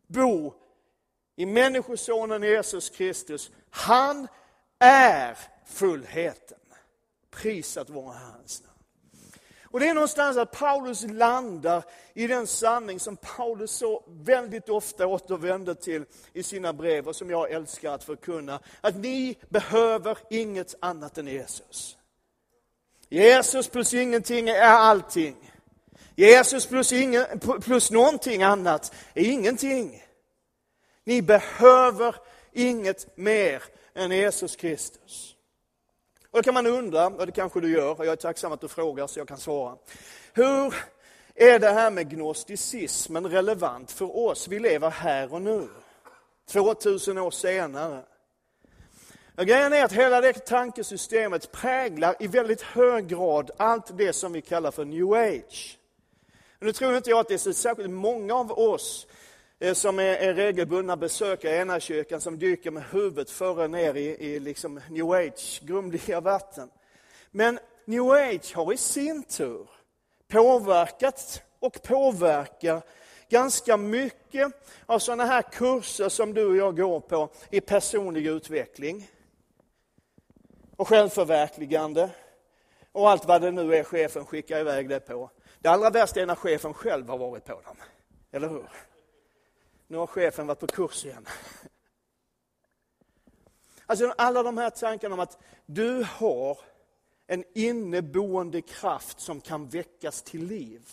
bo 0.07 0.53
i 1.35 1.45
Människosonen 1.45 2.43
Jesus 2.43 2.89
Kristus. 2.89 3.51
Han 3.69 4.27
är 4.79 5.37
fullheten. 5.65 6.57
Prisat 7.31 7.89
vare 7.89 8.17
hans 8.31 8.63
namn. 8.63 8.74
Och 9.75 9.81
det 9.81 9.89
är 9.89 9.93
någonstans 9.93 10.37
att 10.37 10.51
Paulus 10.51 11.03
landar 11.03 11.83
i 12.13 12.27
den 12.27 12.47
sanning 12.47 12.99
som 12.99 13.17
Paulus 13.17 13.71
så 13.71 14.03
väldigt 14.07 14.69
ofta 14.69 15.07
återvänder 15.07 15.73
till 15.73 16.05
i 16.33 16.43
sina 16.43 16.73
brev 16.73 17.07
och 17.07 17.15
som 17.15 17.29
jag 17.29 17.51
älskar 17.51 17.91
att 17.91 18.03
förkunna. 18.03 18.59
Att 18.81 18.95
ni 18.95 19.37
behöver 19.49 20.17
inget 20.29 20.75
annat 20.79 21.17
än 21.17 21.27
Jesus. 21.27 21.97
Jesus 23.09 23.67
plus 23.67 23.93
ingenting 23.93 24.49
är 24.49 24.61
allting. 24.61 25.51
Jesus 26.15 26.65
plus, 26.65 26.93
ingen, 26.93 27.25
plus 27.61 27.91
någonting 27.91 28.43
annat 28.43 28.93
är 29.13 29.23
ingenting. 29.23 30.03
Ni 31.03 31.21
behöver 31.21 32.15
inget 32.53 33.17
mer 33.17 33.63
än 33.95 34.11
Jesus 34.11 34.55
Kristus. 34.55 35.34
Och 36.35 36.39
då 36.41 36.43
kan 36.43 36.53
man 36.53 36.67
undra, 36.67 37.07
och 37.07 37.25
det 37.25 37.31
kanske 37.31 37.61
du 37.61 37.71
gör, 37.71 37.99
och 37.99 38.05
jag 38.05 38.11
är 38.11 38.15
tacksam 38.15 38.51
att 38.51 38.61
du 38.61 38.67
frågar 38.67 39.07
så 39.07 39.19
jag 39.19 39.27
kan 39.27 39.37
svara. 39.37 39.75
Hur 40.33 40.73
är 41.35 41.59
det 41.59 41.69
här 41.69 41.91
med 41.91 42.09
gnosticismen 42.09 43.27
relevant 43.27 43.91
för 43.91 44.17
oss? 44.17 44.47
Vi 44.47 44.59
lever 44.59 44.89
här 44.89 45.33
och 45.33 45.41
nu, 45.41 45.67
2000 46.51 47.17
år 47.17 47.31
senare. 47.31 48.03
Och 49.37 49.45
grejen 49.45 49.73
är 49.73 49.85
att 49.85 49.91
hela 49.91 50.21
det 50.21 50.33
tankesystemet 50.33 51.51
präglar 51.51 52.15
i 52.19 52.27
väldigt 52.27 52.61
hög 52.61 53.07
grad 53.07 53.51
allt 53.57 53.97
det 53.97 54.13
som 54.13 54.33
vi 54.33 54.41
kallar 54.41 54.71
för 54.71 54.85
new 54.85 55.13
age. 55.13 55.77
Nu 56.59 56.73
tror 56.73 56.97
inte 56.97 57.09
jag 57.09 57.19
att 57.19 57.27
det 57.27 57.33
är 57.33 57.37
så 57.37 57.53
särskilt 57.53 57.89
många 57.89 58.35
av 58.35 58.51
oss 58.51 59.07
Eh, 59.65 59.73
som 59.73 59.99
är, 59.99 60.03
är 60.03 60.33
regelbundna 60.33 60.97
besökare 60.97 61.55
i 61.55 61.65
NA-kyrkan 61.65 62.21
som 62.21 62.39
dyker 62.39 62.71
med 62.71 62.83
huvudet 62.91 63.29
före 63.29 63.67
ner 63.67 63.95
i, 63.95 64.25
i 64.25 64.39
liksom 64.39 64.81
new 64.89 65.11
age, 65.11 65.61
grumliga 65.63 66.21
vatten. 66.21 66.69
Men 67.31 67.59
new 67.85 68.11
age 68.11 68.55
har 68.55 68.73
i 68.73 68.77
sin 68.77 69.23
tur 69.23 69.69
påverkat 70.27 71.41
och 71.59 71.81
påverkar 71.83 72.81
ganska 73.29 73.77
mycket 73.77 74.51
av 74.85 74.99
sådana 74.99 75.25
här 75.25 75.41
kurser 75.41 76.09
som 76.09 76.33
du 76.33 76.45
och 76.45 76.55
jag 76.55 76.77
går 76.77 76.99
på 76.99 77.29
i 77.49 77.61
personlig 77.61 78.27
utveckling 78.27 79.09
och 80.75 80.87
självförverkligande 80.87 82.09
och 82.91 83.09
allt 83.09 83.25
vad 83.25 83.41
det 83.41 83.51
nu 83.51 83.75
är 83.75 83.83
chefen 83.83 84.25
skickar 84.25 84.59
iväg 84.59 84.89
det 84.89 84.99
på. 84.99 85.29
Det 85.59 85.69
allra 85.69 85.89
värsta 85.89 86.21
är 86.21 86.25
när 86.25 86.35
chefen 86.35 86.73
själv 86.73 87.09
har 87.09 87.17
varit 87.17 87.45
på 87.45 87.61
dem, 87.61 87.77
eller 88.31 88.49
hur? 88.49 88.65
Nu 89.87 89.97
har 89.97 90.07
chefen 90.07 90.47
varit 90.47 90.59
på 90.59 90.67
kurs 90.67 91.05
igen. 91.05 91.27
Alltså 93.85 94.13
alla 94.17 94.43
de 94.43 94.57
här 94.57 94.69
tankarna 94.69 95.13
om 95.13 95.19
att 95.19 95.37
du 95.65 96.03
har 96.03 96.57
en 97.27 97.43
inneboende 97.53 98.61
kraft 98.61 99.19
som 99.19 99.41
kan 99.41 99.67
väckas 99.69 100.21
till 100.21 100.45
liv. 100.45 100.89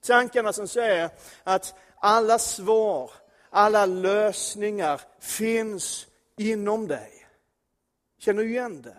Tankarna 0.00 0.52
som 0.52 0.68
säger 0.68 1.10
att 1.44 1.74
alla 1.96 2.38
svar, 2.38 3.10
alla 3.50 3.86
lösningar 3.86 5.00
finns 5.20 6.06
inom 6.36 6.86
dig. 6.86 7.26
Känner 8.18 8.42
du 8.42 8.50
igen 8.50 8.82
det? 8.82 8.96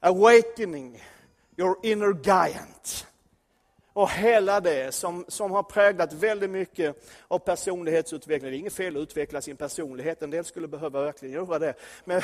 Awakening 0.00 1.04
your 1.56 1.78
inner 1.82 2.14
giant 2.24 3.06
och 3.96 4.10
hela 4.10 4.60
det 4.60 4.92
som, 4.94 5.24
som 5.28 5.50
har 5.50 5.62
präglat 5.62 6.12
väldigt 6.12 6.50
mycket 6.50 7.04
av 7.28 7.38
personlighetsutveckling. 7.38 8.50
Det 8.50 8.56
är 8.56 8.58
inget 8.58 8.72
fel 8.72 8.96
att 8.96 9.00
utveckla 9.00 9.40
sin 9.40 9.56
personlighet, 9.56 10.22
en 10.22 10.30
del 10.30 10.44
skulle 10.44 10.68
behöva 10.68 11.02
verkligen 11.02 11.34
göra 11.34 11.58
det. 11.58 11.74
Men, 12.04 12.22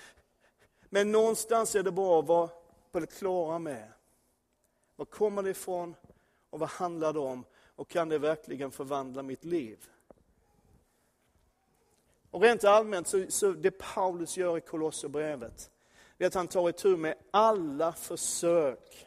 men 0.88 1.12
någonstans 1.12 1.74
är 1.74 1.82
det 1.82 1.92
bra 1.92 2.20
att 2.20 2.26
vara 2.26 2.48
på 2.92 3.00
det 3.00 3.06
klara 3.06 3.58
med 3.58 3.92
var 4.96 5.04
kommer 5.04 5.42
det 5.42 5.50
ifrån 5.50 5.94
och 6.50 6.58
vad 6.58 6.68
handlar 6.68 7.12
det 7.12 7.20
om 7.20 7.44
och 7.76 7.88
kan 7.88 8.08
det 8.08 8.18
verkligen 8.18 8.70
förvandla 8.70 9.22
mitt 9.22 9.44
liv? 9.44 9.78
Och 12.30 12.42
rent 12.42 12.64
allmänt, 12.64 13.08
så, 13.08 13.26
så 13.28 13.52
det 13.52 13.70
Paulus 13.70 14.36
gör 14.36 14.58
i 14.58 14.60
Kolosserbrevet, 14.60 15.70
är 16.18 16.26
att 16.26 16.34
han 16.34 16.48
tar 16.48 16.68
itu 16.68 16.96
med 16.96 17.14
alla 17.30 17.92
försök 17.92 19.06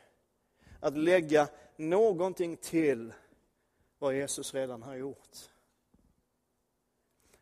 att 0.80 0.98
lägga 0.98 1.48
någonting 1.78 2.58
till 2.58 3.14
vad 4.00 4.16
Jesus 4.16 4.54
redan 4.54 4.82
har 4.84 4.96
gjort. 4.96 5.38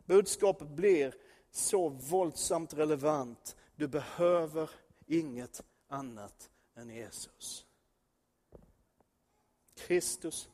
Budskapet 0.05 0.67
blir 0.67 1.15
så 1.51 1.89
våldsamt 1.89 2.73
relevant. 2.73 3.55
Du 3.75 3.87
behöver 3.87 4.69
inget 5.07 5.63
annat 5.87 6.49
än 6.75 6.89
Jesus. 6.89 7.65
Kristus 9.75 10.49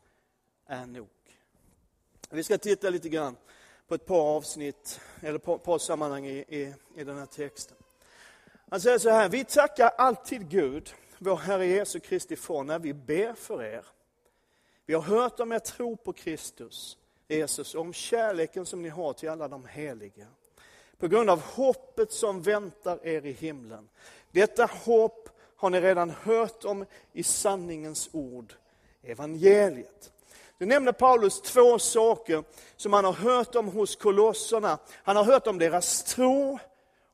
är 0.66 0.86
nog. 0.86 1.08
Vi 2.30 2.44
ska 2.44 2.58
titta 2.58 2.90
lite 2.90 3.10
grann 3.10 3.36
på 3.88 3.96
ett 3.96 4.06
par 4.06 4.36
avsnitt, 4.36 5.00
eller 5.22 5.40
på 5.40 5.56
ett 5.56 5.64
par 5.64 5.78
sammanhang 5.78 6.26
i, 6.26 6.38
i, 6.38 6.74
i 6.96 7.04
den 7.04 7.18
här 7.18 7.26
texten. 7.26 7.78
Han 8.70 8.82
säger 8.82 9.00
så 9.00 9.10
här, 9.10 9.30
vi 9.30 9.46
tackar 9.46 9.90
alltid 9.90 10.50
Gud 10.50 10.94
vår 11.20 11.36
Herre 11.36 11.66
Jesu 11.66 12.00
Kristi 12.00 12.36
far 12.36 12.64
när 12.64 12.80
vi 12.80 12.94
ber 12.94 13.34
för 13.34 13.64
er. 13.64 13.86
Vi 14.86 14.94
har 14.94 15.02
hört 15.02 15.40
om 15.40 15.52
er 15.52 15.60
tro 15.60 15.98
på 15.98 16.14
Kristus, 16.14 16.98
Jesus, 17.28 17.76
och 17.76 17.82
om 17.82 17.94
kärleken 17.94 18.66
som 18.66 18.82
ni 18.82 18.90
har 18.90 19.14
till 19.14 19.30
alla 19.30 19.48
de 19.48 19.66
heliga. 19.66 20.28
På 20.98 21.08
grund 21.08 21.30
av 21.30 21.42
hoppet 21.42 22.12
som 22.12 22.42
väntar 22.42 23.08
er 23.08 23.26
i 23.26 23.32
himlen. 23.32 23.90
Detta 24.32 24.66
hopp 24.66 25.30
har 25.56 25.70
ni 25.70 25.82
redan 25.82 26.10
hört 26.10 26.66
om 26.66 26.86
i 27.14 27.24
sanningens 27.24 28.10
ord, 28.12 28.54
evangeliet. 29.04 30.12
Nu 30.58 30.66
nämner 30.66 30.92
Paulus 30.92 31.42
två 31.42 31.80
saker 31.80 32.44
som 32.76 32.94
han 32.94 33.06
har 33.06 33.14
hört 33.14 33.56
om 33.56 33.68
hos 33.68 33.96
kolosserna. 33.96 34.78
Han 34.94 35.16
har 35.16 35.24
hört 35.24 35.48
om 35.48 35.60
deras 35.60 36.04
tro 36.04 36.60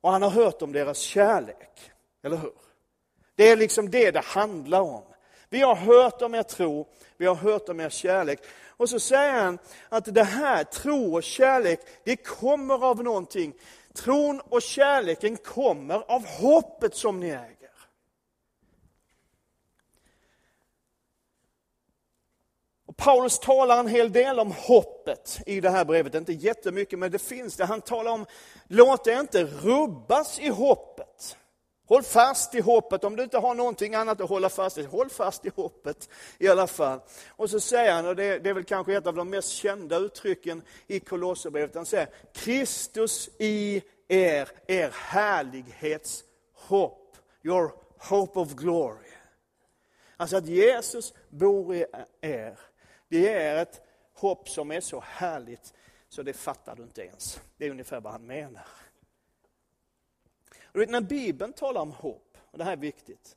och 0.01 0.11
han 0.11 0.21
har 0.21 0.29
hört 0.29 0.61
om 0.61 0.71
deras 0.71 0.97
kärlek. 0.97 1.91
Eller 2.21 2.37
hur? 2.37 2.53
Det 3.35 3.49
är 3.49 3.55
liksom 3.55 3.89
det 3.89 4.11
det 4.11 4.23
handlar 4.23 4.81
om. 4.81 5.03
Vi 5.49 5.61
har 5.61 5.75
hört 5.75 6.21
om 6.21 6.35
er 6.35 6.43
tro, 6.43 6.87
vi 7.17 7.25
har 7.25 7.35
hört 7.35 7.69
om 7.69 7.79
er 7.79 7.89
kärlek. 7.89 8.39
Och 8.67 8.89
så 8.89 8.99
säger 8.99 9.41
han 9.41 9.59
att 9.89 10.13
det 10.13 10.23
här, 10.23 10.63
tro 10.63 11.15
och 11.15 11.23
kärlek, 11.23 11.79
det 12.03 12.15
kommer 12.15 12.85
av 12.85 13.03
någonting. 13.03 13.53
Tron 13.93 14.41
och 14.41 14.61
kärleken 14.61 15.37
kommer 15.37 16.11
av 16.11 16.25
hoppet 16.25 16.95
som 16.95 17.19
ni 17.19 17.29
äger. 17.29 17.63
Och 22.85 22.97
Paulus 22.97 23.39
talar 23.39 23.79
en 23.79 23.87
hel 23.87 24.11
del 24.11 24.39
om 24.39 24.51
hoppet 24.51 25.39
i 25.45 25.61
det 25.61 25.69
här 25.69 25.85
brevet, 25.85 26.15
inte 26.15 26.33
jättemycket 26.33 26.99
men 26.99 27.11
det 27.11 27.19
finns 27.19 27.55
det. 27.55 27.65
Han 27.65 27.81
talar 27.81 28.11
om, 28.11 28.25
låt 28.67 29.07
er 29.07 29.19
inte 29.19 29.43
rubbas 29.43 30.39
i 30.39 30.49
hoppet. 30.49 31.37
Håll 31.93 32.03
fast 32.03 32.55
i 32.55 32.61
hoppet, 32.61 33.03
om 33.03 33.15
du 33.15 33.23
inte 33.23 33.37
har 33.37 33.55
någonting 33.55 33.95
annat 33.95 34.21
att 34.21 34.29
hålla 34.29 34.49
fast 34.49 34.77
i, 34.77 34.83
håll 34.83 35.09
fast 35.09 35.45
i 35.45 35.51
hoppet 35.55 36.09
i 36.37 36.47
alla 36.47 36.67
fall. 36.67 36.99
Och 37.29 37.49
så 37.49 37.59
säger 37.59 37.93
han, 37.93 38.07
och 38.07 38.15
det, 38.15 38.39
det 38.39 38.49
är 38.49 38.53
väl 38.53 38.63
kanske 38.63 38.97
ett 38.97 39.07
av 39.07 39.15
de 39.15 39.29
mest 39.29 39.49
kända 39.49 39.97
uttrycken 39.97 40.61
i 40.87 40.99
Kolosserbrevet, 40.99 41.75
han 41.75 41.85
säger 41.85 42.09
Kristus 42.33 43.29
i 43.39 43.83
er, 44.07 44.49
er 44.67 44.89
härlighetshopp, 44.93 47.17
your 47.43 47.71
hope 47.97 48.39
of 48.39 48.53
glory. 48.53 49.11
Alltså 50.17 50.37
att 50.37 50.47
Jesus 50.47 51.13
bor 51.29 51.75
i 51.75 51.85
er, 52.21 52.59
det 53.09 53.33
är 53.33 53.61
ett 53.61 53.81
hopp 54.13 54.49
som 54.49 54.71
är 54.71 54.81
så 54.81 55.03
härligt 55.05 55.73
så 56.09 56.23
det 56.23 56.33
fattar 56.33 56.75
du 56.75 56.83
inte 56.83 57.01
ens. 57.01 57.41
Det 57.57 57.65
är 57.65 57.71
ungefär 57.71 58.01
vad 58.01 58.11
han 58.11 58.25
menar. 58.25 58.67
Och 60.73 60.89
när 60.89 61.01
Bibeln 61.01 61.53
talar 61.53 61.81
om 61.81 61.91
hopp, 61.91 62.37
och 62.51 62.57
det 62.57 62.63
här 62.63 62.71
är 62.71 62.77
viktigt. 62.77 63.35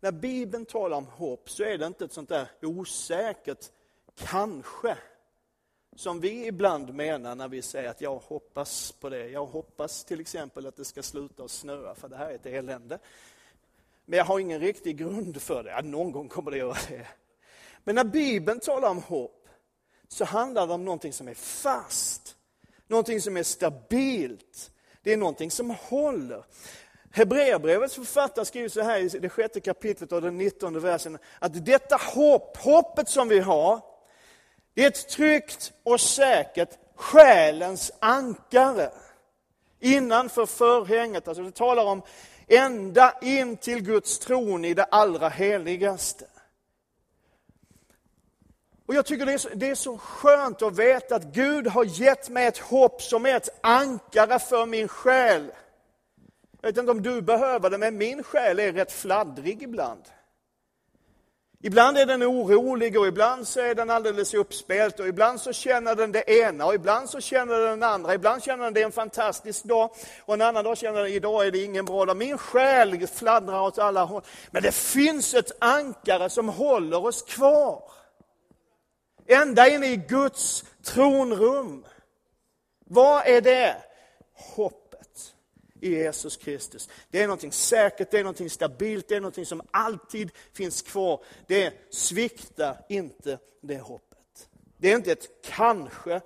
När 0.00 0.12
Bibeln 0.12 0.64
talar 0.66 0.96
om 0.96 1.06
hopp 1.06 1.50
så 1.50 1.62
är 1.62 1.78
det 1.78 1.86
inte 1.86 2.04
ett 2.04 2.12
sånt 2.12 2.28
där 2.28 2.48
osäkert 2.62 3.70
kanske. 4.14 4.98
Som 5.96 6.20
vi 6.20 6.46
ibland 6.46 6.94
menar 6.94 7.34
när 7.34 7.48
vi 7.48 7.62
säger 7.62 7.90
att 7.90 8.00
jag 8.00 8.18
hoppas 8.18 8.92
på 8.92 9.08
det. 9.08 9.28
Jag 9.28 9.46
hoppas 9.46 10.04
till 10.04 10.20
exempel 10.20 10.66
att 10.66 10.76
det 10.76 10.84
ska 10.84 11.02
sluta 11.02 11.44
att 11.44 11.50
snöa 11.50 11.94
för 11.94 12.08
det 12.08 12.16
här 12.16 12.30
är 12.30 12.34
ett 12.34 12.46
elände. 12.46 12.98
Men 14.04 14.18
jag 14.18 14.24
har 14.24 14.38
ingen 14.38 14.60
riktig 14.60 14.96
grund 14.96 15.42
för 15.42 15.62
det. 15.62 15.70
Ja, 15.70 15.80
någon 15.80 16.12
gång 16.12 16.28
kommer 16.28 16.50
det 16.50 16.58
göra 16.58 16.76
det. 16.88 17.06
Men 17.84 17.94
när 17.94 18.04
Bibeln 18.04 18.60
talar 18.60 18.90
om 18.90 19.02
hopp 19.02 19.48
så 20.08 20.24
handlar 20.24 20.66
det 20.66 20.72
om 20.72 20.84
någonting 20.84 21.12
som 21.12 21.28
är 21.28 21.34
fast. 21.34 22.36
Någonting 22.86 23.20
som 23.20 23.36
är 23.36 23.42
stabilt. 23.42 24.70
Det 25.02 25.12
är 25.12 25.16
någonting 25.16 25.50
som 25.50 25.70
håller. 25.70 26.44
Hebreerbrevets 27.10 27.94
författare 27.94 28.44
skriver 28.44 28.68
så 28.68 28.82
här 28.82 28.98
i 28.98 29.08
det 29.08 29.28
sjätte 29.28 29.60
kapitlet 29.60 30.12
och 30.12 30.22
den 30.22 30.38
nittonde 30.38 30.80
versen, 30.80 31.18
att 31.38 31.66
detta 31.66 31.96
hopp, 31.96 32.56
hoppet 32.56 33.08
som 33.08 33.28
vi 33.28 33.40
har, 33.40 33.80
det 34.74 34.84
är 34.84 34.88
ett 34.88 35.08
tryggt 35.08 35.72
och 35.82 36.00
säkert 36.00 36.70
själens 36.94 37.92
ankare. 37.98 38.90
Innanför 39.80 40.46
förhänget, 40.46 41.28
alltså 41.28 41.42
det 41.42 41.54
talar 41.54 41.84
om 41.84 42.02
ända 42.48 43.14
in 43.22 43.56
till 43.56 43.82
Guds 43.82 44.18
tron 44.18 44.64
i 44.64 44.74
det 44.74 44.84
allra 44.84 45.28
heligaste. 45.28 46.26
Och 48.88 48.94
jag 48.94 49.06
tycker 49.06 49.26
det 49.26 49.32
är, 49.32 49.38
så, 49.38 49.48
det 49.54 49.70
är 49.70 49.74
så 49.74 49.98
skönt 49.98 50.62
att 50.62 50.78
veta 50.78 51.16
att 51.16 51.24
Gud 51.24 51.66
har 51.66 51.84
gett 51.84 52.28
mig 52.28 52.46
ett 52.46 52.58
hopp 52.58 53.02
som 53.02 53.26
är 53.26 53.36
ett 53.36 53.58
ankare 53.60 54.38
för 54.38 54.66
min 54.66 54.88
själ. 54.88 55.52
Jag 56.60 56.68
vet 56.68 56.78
inte 56.78 56.90
om 56.90 57.02
du 57.02 57.22
behöver 57.22 57.70
det, 57.70 57.78
men 57.78 57.96
min 57.96 58.22
själ 58.22 58.58
är 58.58 58.72
rätt 58.72 58.92
fladdrig 58.92 59.62
ibland. 59.62 60.02
Ibland 61.62 61.98
är 61.98 62.06
den 62.06 62.22
orolig 62.22 62.98
och 62.98 63.06
ibland 63.06 63.48
så 63.48 63.60
är 63.60 63.74
den 63.74 63.90
alldeles 63.90 64.34
uppspelt 64.34 65.00
och 65.00 65.08
ibland 65.08 65.40
så 65.40 65.52
känner 65.52 65.94
den 65.94 66.12
det 66.12 66.30
ena 66.30 66.66
och 66.66 66.74
ibland 66.74 67.10
så 67.10 67.20
känner 67.20 67.60
den 67.60 67.80
det 67.80 67.86
andra. 67.86 68.14
Ibland 68.14 68.42
känner 68.42 68.64
den 68.64 68.74
det 68.74 68.80
är 68.80 68.84
en 68.84 68.92
fantastisk 68.92 69.64
dag 69.64 69.90
och 70.24 70.34
en 70.34 70.42
annan 70.42 70.64
dag 70.64 70.78
känner 70.78 71.02
den 71.02 71.12
idag 71.12 71.46
är 71.46 71.50
det 71.50 71.64
ingen 71.64 71.84
bra 71.84 72.04
dag. 72.04 72.16
Min 72.16 72.38
själ 72.38 73.06
fladdrar 73.06 73.60
åt 73.60 73.78
alla 73.78 74.04
håll. 74.04 74.22
Men 74.50 74.62
det 74.62 74.74
finns 74.74 75.34
ett 75.34 75.52
ankare 75.58 76.30
som 76.30 76.48
håller 76.48 77.06
oss 77.06 77.22
kvar. 77.22 77.97
Ända 79.28 79.68
in 79.68 79.84
i 79.84 79.96
Guds 79.96 80.64
tronrum. 80.82 81.86
Vad 82.84 83.26
är 83.26 83.40
det? 83.40 83.76
Hoppet 84.34 85.34
i 85.80 85.90
Jesus 85.90 86.36
Kristus. 86.36 86.88
Det 87.10 87.22
är 87.22 87.26
någonting 87.26 87.52
säkert, 87.52 88.10
det 88.10 88.18
är 88.18 88.24
någonting 88.24 88.50
stabilt, 88.50 89.08
det 89.08 89.16
är 89.16 89.20
någonting 89.20 89.46
som 89.46 89.62
alltid 89.70 90.30
finns 90.52 90.82
kvar. 90.82 91.24
Det 91.46 91.72
sviktar 91.90 92.84
inte 92.88 93.38
det 93.60 93.78
hoppet. 93.78 94.48
Det 94.76 94.92
är 94.92 94.96
inte 94.96 95.12
ett 95.12 95.42
kanske, 95.44 96.20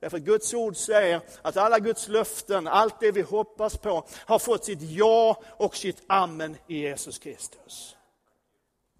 Därför 0.00 0.16
att 0.16 0.22
Guds 0.22 0.54
ord 0.54 0.76
säger 0.76 1.20
att 1.42 1.56
alla 1.56 1.78
Guds 1.78 2.08
löften, 2.08 2.66
allt 2.66 3.00
det 3.00 3.12
vi 3.12 3.22
hoppas 3.22 3.76
på, 3.76 4.06
har 4.26 4.38
fått 4.38 4.64
sitt 4.64 4.82
ja 4.82 5.42
och 5.46 5.76
sitt 5.76 6.02
amen 6.06 6.56
i 6.66 6.78
Jesus 6.78 7.18
Kristus. 7.18 7.96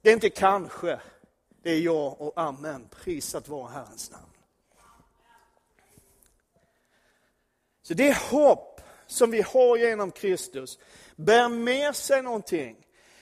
Det 0.02 0.10
är 0.10 0.14
inte 0.14 0.30
kanske, 0.30 1.00
det 1.62 1.70
är 1.70 1.80
ja 1.80 2.16
och 2.18 2.32
amen. 2.36 2.88
Prisat 2.90 3.48
vare 3.48 3.70
Herrens 3.72 4.10
namn. 4.10 4.24
Så 7.82 7.94
det 7.94 8.16
hopp 8.16 8.80
som 9.06 9.30
vi 9.30 9.42
har 9.42 9.76
genom 9.76 10.10
Kristus 10.10 10.78
bär 11.16 11.48
med 11.48 11.96
sig 11.96 12.22
någonting. 12.22 12.76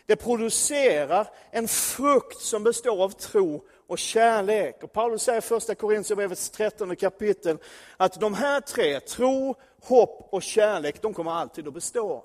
Det 0.06 0.16
producerar 0.16 1.28
en 1.50 1.68
frukt 1.68 2.40
som 2.40 2.64
består 2.64 3.04
av 3.04 3.10
tro 3.10 3.66
och 3.86 3.98
kärlek. 3.98 4.82
Och 4.82 4.92
Paulus 4.92 5.22
säger 5.22 5.38
i 5.38 5.42
första 5.42 5.74
Korintierbrevets 5.74 6.50
13 6.50 6.96
kapitel 6.96 7.58
att 7.96 8.20
de 8.20 8.34
här 8.34 8.60
tre, 8.60 9.00
tro, 9.00 9.54
hopp 9.82 10.28
och 10.30 10.42
kärlek, 10.42 11.02
de 11.02 11.14
kommer 11.14 11.30
alltid 11.30 11.68
att 11.68 11.74
bestå. 11.74 12.24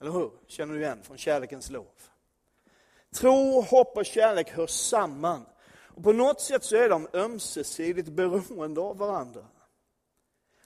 Eller 0.00 0.10
hur? 0.10 0.30
Känner 0.46 0.74
du 0.74 0.80
igen 0.80 1.02
från 1.02 1.18
kärlekens 1.18 1.70
lov? 1.70 1.86
Tro, 3.14 3.60
hopp 3.60 3.96
och 3.96 4.06
kärlek 4.06 4.50
hör 4.50 4.66
samman. 4.66 5.46
Och 6.00 6.02
på 6.02 6.12
något 6.12 6.40
sätt 6.40 6.64
så 6.64 6.76
är 6.76 6.88
de 6.88 7.08
ömsesidigt 7.12 8.08
beroende 8.08 8.80
av 8.80 8.98
varandra. 8.98 9.46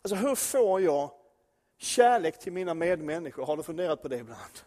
Alltså 0.03 0.15
hur 0.15 0.35
får 0.35 0.81
jag 0.81 1.11
kärlek 1.79 2.39
till 2.39 2.53
mina 2.53 2.75
medmänniskor? 2.75 3.47
Har 3.47 3.57
du 3.57 3.63
funderat 3.63 4.03
på 4.03 4.09
det 4.09 4.17
ibland? 4.17 4.61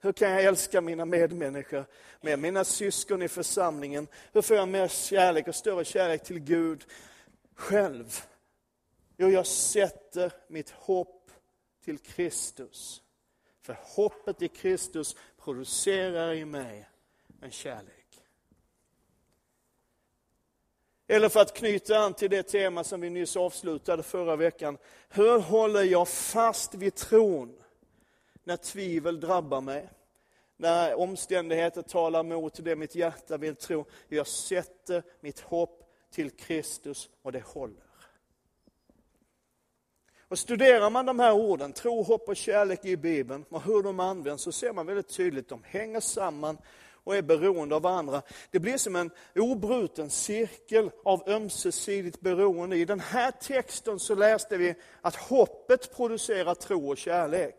Hur 0.00 0.12
kan 0.12 0.30
jag 0.30 0.44
älska 0.44 0.80
mina 0.80 1.04
medmänniskor, 1.04 1.86
med 2.20 2.38
mina 2.38 2.64
syskon 2.64 3.22
i 3.22 3.28
församlingen? 3.28 4.08
Hur 4.32 4.42
får 4.42 4.56
jag 4.56 4.68
mer 4.68 4.88
kärlek 4.88 5.48
och 5.48 5.54
större 5.54 5.84
kärlek 5.84 6.24
till 6.24 6.38
Gud 6.38 6.84
själv? 7.54 8.20
Jo, 9.16 9.28
jag 9.28 9.46
sätter 9.46 10.32
mitt 10.48 10.70
hopp 10.70 11.30
till 11.84 11.98
Kristus. 11.98 13.02
För 13.62 13.78
hoppet 13.82 14.42
i 14.42 14.48
Kristus 14.48 15.16
producerar 15.44 16.34
i 16.34 16.44
mig 16.44 16.88
en 17.40 17.50
kärlek. 17.50 18.22
Eller 21.06 21.28
för 21.28 21.40
att 21.40 21.56
knyta 21.56 21.98
an 21.98 22.14
till 22.14 22.30
det 22.30 22.42
tema 22.42 22.84
som 22.84 23.00
vi 23.00 23.10
nyss 23.10 23.36
avslutade 23.36 24.02
förra 24.02 24.36
veckan. 24.36 24.78
Hur 25.08 25.38
håller 25.38 25.82
jag 25.82 26.08
fast 26.08 26.74
vid 26.74 26.94
tron 26.94 27.62
när 28.44 28.56
tvivel 28.56 29.20
drabbar 29.20 29.60
mig? 29.60 29.88
När 30.56 30.94
omständigheter 30.94 31.82
talar 31.82 32.22
mot 32.22 32.64
det 32.64 32.76
mitt 32.76 32.94
hjärta 32.94 33.36
vill 33.36 33.56
tro. 33.56 33.84
Jag 34.08 34.26
sätter 34.26 35.02
mitt 35.20 35.40
hopp 35.40 35.90
till 36.10 36.30
Kristus 36.30 37.08
och 37.22 37.32
det 37.32 37.44
håller. 37.44 37.82
Och 40.34 40.38
studerar 40.38 40.90
man 40.90 41.06
de 41.06 41.18
här 41.18 41.32
orden, 41.32 41.72
tro, 41.72 42.02
hopp 42.02 42.28
och 42.28 42.36
kärlek 42.36 42.84
i 42.84 42.96
Bibeln 42.96 43.44
och 43.48 43.62
hur 43.62 43.82
de 43.82 44.00
används 44.00 44.42
så 44.42 44.52
ser 44.52 44.72
man 44.72 44.86
väldigt 44.86 45.16
tydligt 45.16 45.44
att 45.44 45.48
de 45.48 45.62
hänger 45.64 46.00
samman 46.00 46.58
och 47.04 47.16
är 47.16 47.22
beroende 47.22 47.74
av 47.74 47.82
varandra. 47.82 48.22
Det 48.50 48.58
blir 48.58 48.76
som 48.76 48.96
en 48.96 49.10
obruten 49.34 50.10
cirkel 50.10 50.90
av 51.04 51.28
ömsesidigt 51.28 52.20
beroende. 52.20 52.76
I 52.76 52.84
den 52.84 53.00
här 53.00 53.30
texten 53.30 53.98
så 53.98 54.14
läste 54.14 54.56
vi 54.56 54.74
att 55.00 55.16
hoppet 55.16 55.96
producerar 55.96 56.54
tro 56.54 56.90
och 56.90 56.98
kärlek. 56.98 57.56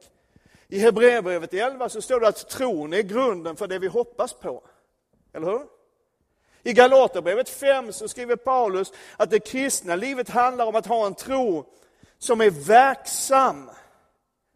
I 0.68 0.80
Hebreerbrevet 0.80 1.54
11 1.54 1.90
så 1.90 2.02
står 2.02 2.20
det 2.20 2.28
att 2.28 2.50
tron 2.50 2.94
är 2.94 3.02
grunden 3.02 3.56
för 3.56 3.68
det 3.68 3.80
vi 3.80 3.88
hoppas 3.88 4.34
på. 4.34 4.64
Eller 5.34 5.48
hur? 5.48 5.62
I 6.64 6.74
Galaterbrevet 6.74 7.50
5 7.50 7.94
så 7.94 8.08
skriver 8.08 8.36
Paulus 8.36 8.94
att 9.18 9.30
det 9.30 9.40
kristna 9.40 9.96
livet 9.96 10.30
handlar 10.30 10.66
om 10.66 10.76
att 10.76 10.88
ha 10.88 11.06
en 11.06 11.16
tro 11.16 11.66
som 12.20 12.42
är 12.42 12.50
verksam 12.50 13.70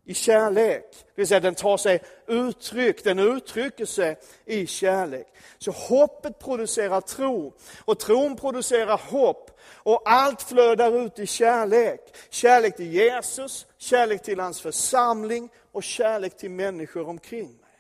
i 0.10 0.14
kärlek. 0.14 0.86
Det 0.92 1.22
vill 1.22 1.28
säga 1.28 1.40
den 1.40 1.56
tar 1.56 1.78
sig 1.78 2.04
uttryck, 2.28 3.04
den 3.04 3.20
uttrycker 3.20 3.86
sig 3.86 4.18
i 4.46 4.68
kärlek. 4.68 5.28
Så 5.58 5.72
hoppet 5.72 6.40
producerar 6.40 7.02
tro 7.02 7.54
och 7.86 8.00
tron 8.00 8.36
producerar 8.36 8.98
hopp 8.98 9.60
och 9.74 10.02
allt 10.06 10.42
flödar 10.42 11.06
ut 11.06 11.20
i 11.20 11.28
kärlek. 11.28 12.16
Kärlek 12.30 12.76
till 12.76 12.94
Jesus, 12.94 13.68
kärlek 13.78 14.24
till 14.24 14.40
hans 14.40 14.62
församling 14.62 15.50
och 15.72 15.84
kärlek 15.84 16.38
till 16.38 16.52
människor 16.52 17.08
omkring 17.08 17.48
mig. 17.48 17.80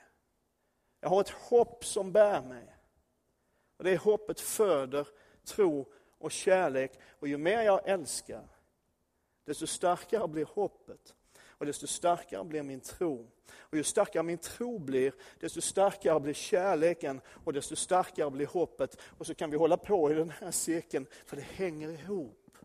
Jag 1.02 1.10
har 1.10 1.22
ett 1.22 1.30
hopp 1.30 1.86
som 1.86 2.12
bär 2.12 2.42
mig. 2.42 2.76
Och 3.78 3.84
Det 3.84 3.98
hoppet 3.98 4.39
föder 4.39 5.08
tro 5.48 5.86
och 6.20 6.32
kärlek 6.32 6.92
och 7.20 7.28
ju 7.28 7.38
mer 7.38 7.62
jag 7.62 7.88
älskar, 7.88 8.44
desto 9.50 9.68
starkare 9.68 10.28
blir 10.28 10.46
hoppet. 10.46 11.16
Och 11.48 11.66
desto 11.66 11.88
starkare 11.88 12.44
blir 12.44 12.64
min 12.64 12.80
tro. 12.80 13.28
Och 13.52 13.78
ju 13.78 13.84
starkare 13.84 14.24
min 14.24 14.38
tro 14.38 14.80
blir, 14.80 15.14
desto 15.40 15.62
starkare 15.62 16.20
blir 16.20 16.34
kärleken 16.34 17.22
och 17.44 17.54
desto 17.54 17.76
starkare 17.76 18.32
blir 18.32 18.46
hoppet. 18.46 18.98
Och 19.18 19.28
så 19.28 19.36
kan 19.36 19.52
vi 19.52 19.58
hålla 19.58 19.78
på 19.78 20.12
i 20.12 20.14
den 20.14 20.30
här 20.30 20.52
cirkeln, 20.52 21.06
för 21.26 21.36
det 21.36 21.42
hänger 21.42 21.90
ihop. 21.90 22.58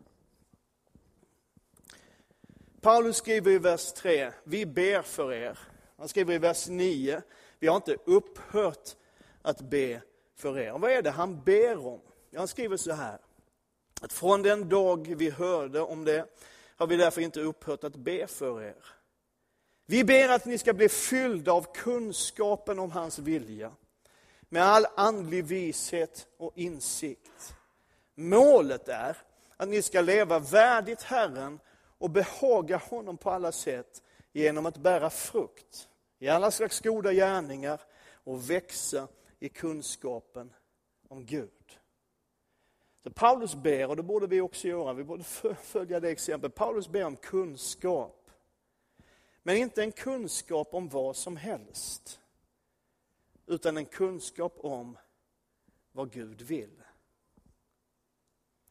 Paulus 2.81 3.17
skriver 3.17 3.51
i 3.51 3.57
vers 3.57 3.93
3, 3.93 4.31
vi 4.43 4.65
ber 4.65 5.01
för 5.01 5.33
er. 5.33 5.59
Han 5.97 6.07
skriver 6.07 6.33
i 6.33 6.37
vers 6.37 6.67
9, 6.67 7.21
vi 7.59 7.67
har 7.67 7.75
inte 7.75 7.97
upphört 8.05 8.95
att 9.41 9.61
be 9.61 10.01
för 10.35 10.59
er. 10.59 10.71
Och 10.73 10.81
vad 10.81 10.91
är 10.91 11.01
det 11.01 11.11
han 11.11 11.43
ber 11.43 11.87
om? 11.87 12.01
Han 12.35 12.47
skriver 12.47 12.77
så 12.77 12.93
här, 12.93 13.19
att 14.01 14.13
från 14.13 14.41
den 14.41 14.69
dag 14.69 15.15
vi 15.17 15.29
hörde 15.29 15.81
om 15.81 16.05
det 16.05 16.25
har 16.75 16.87
vi 16.87 16.97
därför 16.97 17.21
inte 17.21 17.41
upphört 17.41 17.83
att 17.83 17.95
be 17.95 18.27
för 18.27 18.63
er. 18.63 18.85
Vi 19.85 20.03
ber 20.03 20.29
att 20.29 20.45
ni 20.45 20.57
ska 20.57 20.73
bli 20.73 20.89
fyllda 20.89 21.51
av 21.51 21.73
kunskapen 21.73 22.79
om 22.79 22.91
hans 22.91 23.19
vilja, 23.19 23.71
med 24.49 24.63
all 24.63 24.85
andlig 24.95 25.45
vishet 25.45 26.27
och 26.37 26.51
insikt. 26.55 27.55
Målet 28.15 28.87
är 28.87 29.17
att 29.57 29.69
ni 29.69 29.81
ska 29.81 30.01
leva 30.01 30.39
värdigt 30.39 31.01
Herren 31.01 31.59
och 31.97 32.09
behaga 32.09 32.77
honom 32.77 33.17
på 33.17 33.31
alla 33.31 33.51
sätt 33.51 34.03
genom 34.33 34.65
att 34.65 34.77
bära 34.77 35.09
frukt 35.09 35.89
i 36.19 36.29
alla 36.29 36.51
slags 36.51 36.79
goda 36.79 37.13
gärningar 37.13 37.81
och 38.23 38.49
växa 38.49 39.07
i 39.39 39.49
kunskapen 39.49 40.53
om 41.09 41.25
Gud. 41.25 41.79
Så 43.05 43.11
Paulus 43.11 43.55
ber, 43.55 43.87
och 43.87 43.95
det 43.95 44.03
borde 44.03 44.27
vi 44.27 44.41
också 44.41 44.67
göra, 44.67 44.93
vi 44.93 45.03
borde 45.03 45.23
följa 45.63 45.99
det 45.99 46.09
exemplet. 46.09 46.55
Paulus 46.55 46.87
ber 46.87 47.03
om 47.03 47.15
kunskap. 47.15 48.31
Men 49.43 49.57
inte 49.57 49.83
en 49.83 49.91
kunskap 49.91 50.73
om 50.73 50.89
vad 50.89 51.15
som 51.15 51.37
helst. 51.37 52.19
Utan 53.45 53.77
en 53.77 53.85
kunskap 53.85 54.57
om 54.57 54.97
vad 55.91 56.11
Gud 56.11 56.41
vill. 56.41 56.81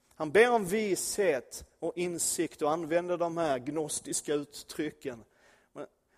Han 0.09 0.33
ber 0.33 0.51
om 0.51 0.67
vishet 0.67 1.65
och 1.79 1.99
insikt 1.99 2.63
och 2.63 2.71
använder 2.71 3.17
de 3.17 3.37
här 3.37 3.59
gnostiska 3.59 4.35
uttrycken. 4.35 5.25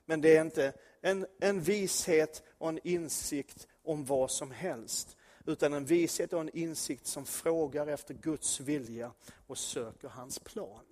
Men 0.04 0.20
det 0.20 0.36
är 0.36 0.40
inte 0.40 0.72
en, 1.00 1.26
en 1.40 1.60
vishet 1.60 2.42
och 2.58 2.68
en 2.68 2.80
insikt 2.84 3.68
om 3.82 4.04
vad 4.04 4.30
som 4.30 4.50
helst, 4.50 5.16
utan 5.46 5.72
en 5.72 5.84
vishet 5.84 6.32
och 6.32 6.40
en 6.40 6.56
insikt 6.56 7.06
som 7.06 7.26
frågar 7.26 7.86
efter 7.86 8.14
Guds 8.14 8.60
vilja 8.60 9.12
och 9.46 9.58
söker 9.58 10.08
hans 10.08 10.38
plan. 10.38 10.84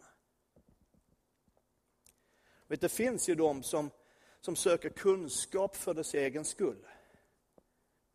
Vet, 2.66 2.80
det 2.80 2.88
finns 2.88 3.28
ju 3.28 3.34
de 3.34 3.62
som, 3.62 3.90
som 4.40 4.56
söker 4.56 4.88
kunskap 4.88 5.76
för 5.76 5.94
dess 5.94 6.14
egen 6.14 6.44
skull. 6.44 6.86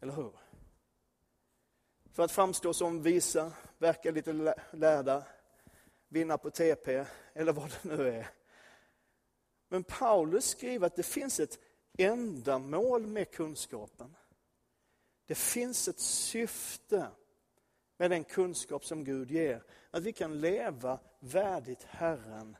Eller 0.02 0.14
hur? 0.14 0.32
För 2.12 2.24
att 2.24 2.32
framstå 2.32 2.74
som 2.74 3.02
visa, 3.02 3.54
verka 3.78 4.12
lite 4.12 4.56
lärda, 4.72 5.24
vinna 6.08 6.38
på 6.38 6.50
TP 6.50 7.06
eller 7.34 7.54
vad 7.54 7.70
det 7.70 7.96
nu 7.96 8.10
är. 8.10 8.30
Men 9.68 9.84
Paulus 9.84 10.46
skriver 10.46 10.88
att 10.88 10.96
det 10.96 11.04
finns 11.04 11.40
ett 11.40 11.60
ändamål 11.98 13.08
med 13.08 13.32
kunskapen. 13.32 14.16
Det 15.30 15.36
finns 15.36 15.88
ett 15.88 16.00
syfte 16.00 17.08
med 17.98 18.12
den 18.12 18.24
kunskap 18.24 18.86
som 18.86 19.04
Gud 19.04 19.32
ger. 19.32 19.64
Att 19.92 20.04
vi 20.04 20.14
kan 20.14 20.40
leva 20.40 21.00
värdigt 21.20 21.84
Herren 21.84 22.58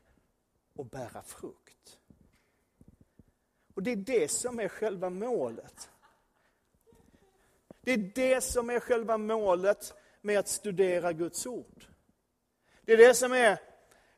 och 0.76 0.86
bära 0.86 1.22
frukt. 1.22 1.98
Och 3.74 3.82
det 3.82 3.90
är 3.90 3.96
det 3.96 4.30
som 4.30 4.60
är 4.60 4.68
själva 4.68 5.10
målet. 5.10 5.90
Det 7.80 7.92
är 7.92 8.12
det 8.14 8.40
som 8.40 8.70
är 8.70 8.80
själva 8.80 9.18
målet 9.18 9.94
med 10.20 10.38
att 10.38 10.48
studera 10.48 11.12
Guds 11.12 11.46
ord. 11.46 11.84
Det 12.84 12.92
är 12.92 12.96
det 12.96 13.14
som 13.14 13.32
är 13.32 13.58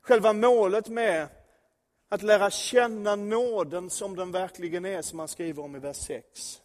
själva 0.00 0.32
målet 0.32 0.88
med 0.88 1.28
att 2.08 2.22
lära 2.22 2.50
känna 2.50 3.16
nåden 3.16 3.90
som 3.90 4.16
den 4.16 4.32
verkligen 4.32 4.84
är, 4.84 5.02
som 5.02 5.18
han 5.18 5.28
skriver 5.28 5.62
om 5.62 5.76
i 5.76 5.78
vers 5.78 5.96
6. 5.96 6.61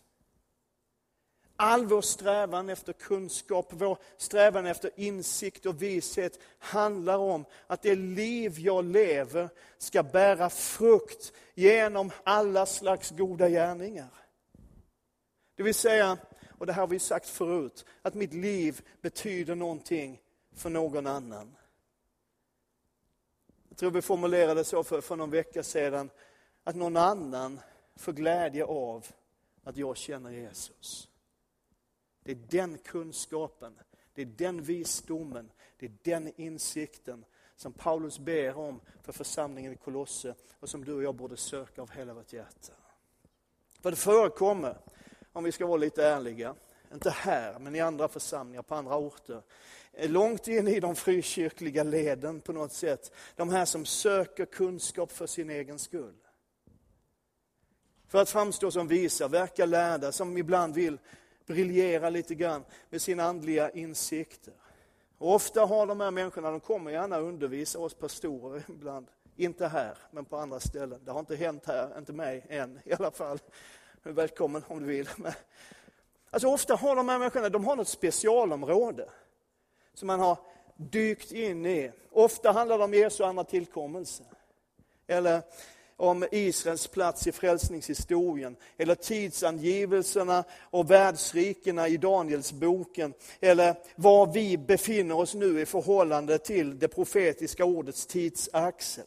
All 1.59 1.85
vår 1.85 2.01
strävan 2.01 2.69
efter 2.69 2.93
kunskap, 2.93 3.67
vår 3.69 3.97
strävan 4.17 4.65
efter 4.65 4.91
insikt 4.95 5.65
och 5.65 5.81
vishet 5.81 6.39
handlar 6.59 7.17
om 7.17 7.45
att 7.67 7.81
det 7.81 7.95
liv 7.95 8.59
jag 8.59 8.85
lever 8.85 9.49
ska 9.77 10.03
bära 10.03 10.49
frukt 10.49 11.33
genom 11.53 12.11
alla 12.23 12.65
slags 12.65 13.11
goda 13.11 13.49
gärningar. 13.49 14.09
Det 15.55 15.63
vill 15.63 15.75
säga, 15.75 16.17
och 16.57 16.65
det 16.65 16.73
här 16.73 16.81
har 16.81 16.87
vi 16.87 16.99
sagt 16.99 17.29
förut, 17.29 17.85
att 18.01 18.13
mitt 18.13 18.33
liv 18.33 18.81
betyder 19.01 19.55
någonting 19.55 20.21
för 20.55 20.69
någon 20.69 21.07
annan. 21.07 21.55
Jag 23.69 23.77
tror 23.77 23.91
vi 23.91 24.01
formulerade 24.01 24.63
så 24.63 24.83
för, 24.83 25.01
för 25.01 25.15
någon 25.15 25.31
vecka 25.31 25.63
sedan, 25.63 26.09
att 26.63 26.75
någon 26.75 26.97
annan 26.97 27.59
får 27.95 28.13
glädje 28.13 28.65
av 28.65 29.05
att 29.63 29.77
jag 29.77 29.97
känner 29.97 30.31
Jesus. 30.31 31.06
Det 32.27 32.33
är 32.33 32.61
den 32.61 32.77
kunskapen, 32.77 33.79
det 34.13 34.21
är 34.21 34.25
den 34.25 34.61
visdomen, 34.61 35.51
det 35.77 35.85
är 35.85 35.91
den 36.03 36.31
insikten 36.41 37.25
som 37.55 37.73
Paulus 37.73 38.19
ber 38.19 38.57
om 38.57 38.81
för 39.03 39.13
församlingen 39.13 39.73
i 39.73 39.75
Kolosse 39.75 40.35
och 40.59 40.69
som 40.69 40.85
du 40.85 40.93
och 40.93 41.03
jag 41.03 41.15
borde 41.15 41.37
söka 41.37 41.81
av 41.81 41.91
hela 41.91 42.13
vårt 42.13 42.33
hjärta. 42.33 42.73
För 43.81 43.91
det 43.91 43.97
förekommer, 43.97 44.77
om 45.33 45.43
vi 45.43 45.51
ska 45.51 45.65
vara 45.65 45.77
lite 45.77 46.05
ärliga, 46.05 46.55
inte 46.93 47.09
här, 47.09 47.59
men 47.59 47.75
i 47.75 47.79
andra 47.79 48.07
församlingar, 48.07 48.61
på 48.61 48.75
andra 48.75 48.97
orter, 48.97 49.41
långt 49.93 50.47
in 50.47 50.67
i 50.67 50.79
de 50.79 50.95
frikyrkliga 50.95 51.83
leden 51.83 52.41
på 52.41 52.53
något 52.53 52.73
sätt, 52.73 53.11
de 53.35 53.49
här 53.49 53.65
som 53.65 53.85
söker 53.85 54.45
kunskap 54.45 55.11
för 55.11 55.27
sin 55.27 55.49
egen 55.49 55.79
skull. 55.79 56.17
För 58.07 58.21
att 58.21 58.29
framstå 58.29 58.71
som 58.71 58.87
visa, 58.87 59.27
verka 59.27 59.65
lärda, 59.65 60.11
som 60.11 60.37
ibland 60.37 60.75
vill 60.75 60.97
briljera 61.47 62.09
lite 62.09 62.35
grann 62.35 62.65
med 62.89 63.01
sina 63.01 63.23
andliga 63.23 63.69
insikter. 63.69 64.53
Och 65.17 65.35
ofta 65.35 65.65
har 65.65 65.87
de 65.87 66.01
här 66.01 66.11
människorna, 66.11 66.51
de 66.51 66.59
kommer 66.59 66.91
gärna 66.91 67.17
undervisa 67.17 67.79
oss 67.79 67.93
pastorer 67.93 68.63
ibland. 68.69 69.07
Inte 69.35 69.67
här, 69.67 69.97
men 70.11 70.25
på 70.25 70.37
andra 70.37 70.59
ställen. 70.59 70.99
Det 71.05 71.11
har 71.11 71.19
inte 71.19 71.35
hänt 71.35 71.65
här, 71.65 71.97
inte 71.97 72.13
mig 72.13 72.45
än 72.49 72.79
i 72.85 72.93
alla 72.93 73.11
fall. 73.11 73.39
Välkommen 74.03 74.63
om 74.67 74.79
du 74.79 74.85
vill. 74.85 75.09
Men, 75.17 75.31
alltså 76.29 76.47
ofta 76.47 76.75
har 76.75 76.95
de 76.95 77.09
här 77.09 77.19
människorna, 77.19 77.49
de 77.49 77.65
har 77.65 77.75
något 77.75 77.87
specialområde 77.87 79.09
som 79.93 80.07
man 80.07 80.19
har 80.19 80.37
dykt 80.75 81.31
in 81.31 81.65
i. 81.65 81.91
Ofta 82.11 82.51
handlar 82.51 82.77
det 82.77 82.83
om 82.83 82.93
Jesu 82.93 83.23
andra 83.23 83.43
tillkommelse. 83.43 84.23
Eller 85.07 85.41
om 85.97 86.25
Israels 86.31 86.87
plats 86.87 87.27
i 87.27 87.31
frälsningshistorien, 87.31 88.55
eller 88.77 88.95
tidsangivelserna 88.95 90.43
och 90.61 90.91
världsrikena 90.91 91.87
i 91.87 91.97
Danielsboken, 91.97 93.13
eller 93.39 93.75
var 93.95 94.33
vi 94.33 94.57
befinner 94.57 95.17
oss 95.17 95.33
nu 95.33 95.61
i 95.61 95.65
förhållande 95.65 96.37
till 96.37 96.79
det 96.79 96.87
profetiska 96.87 97.65
ordets 97.65 98.05
tidsaxel. 98.05 99.05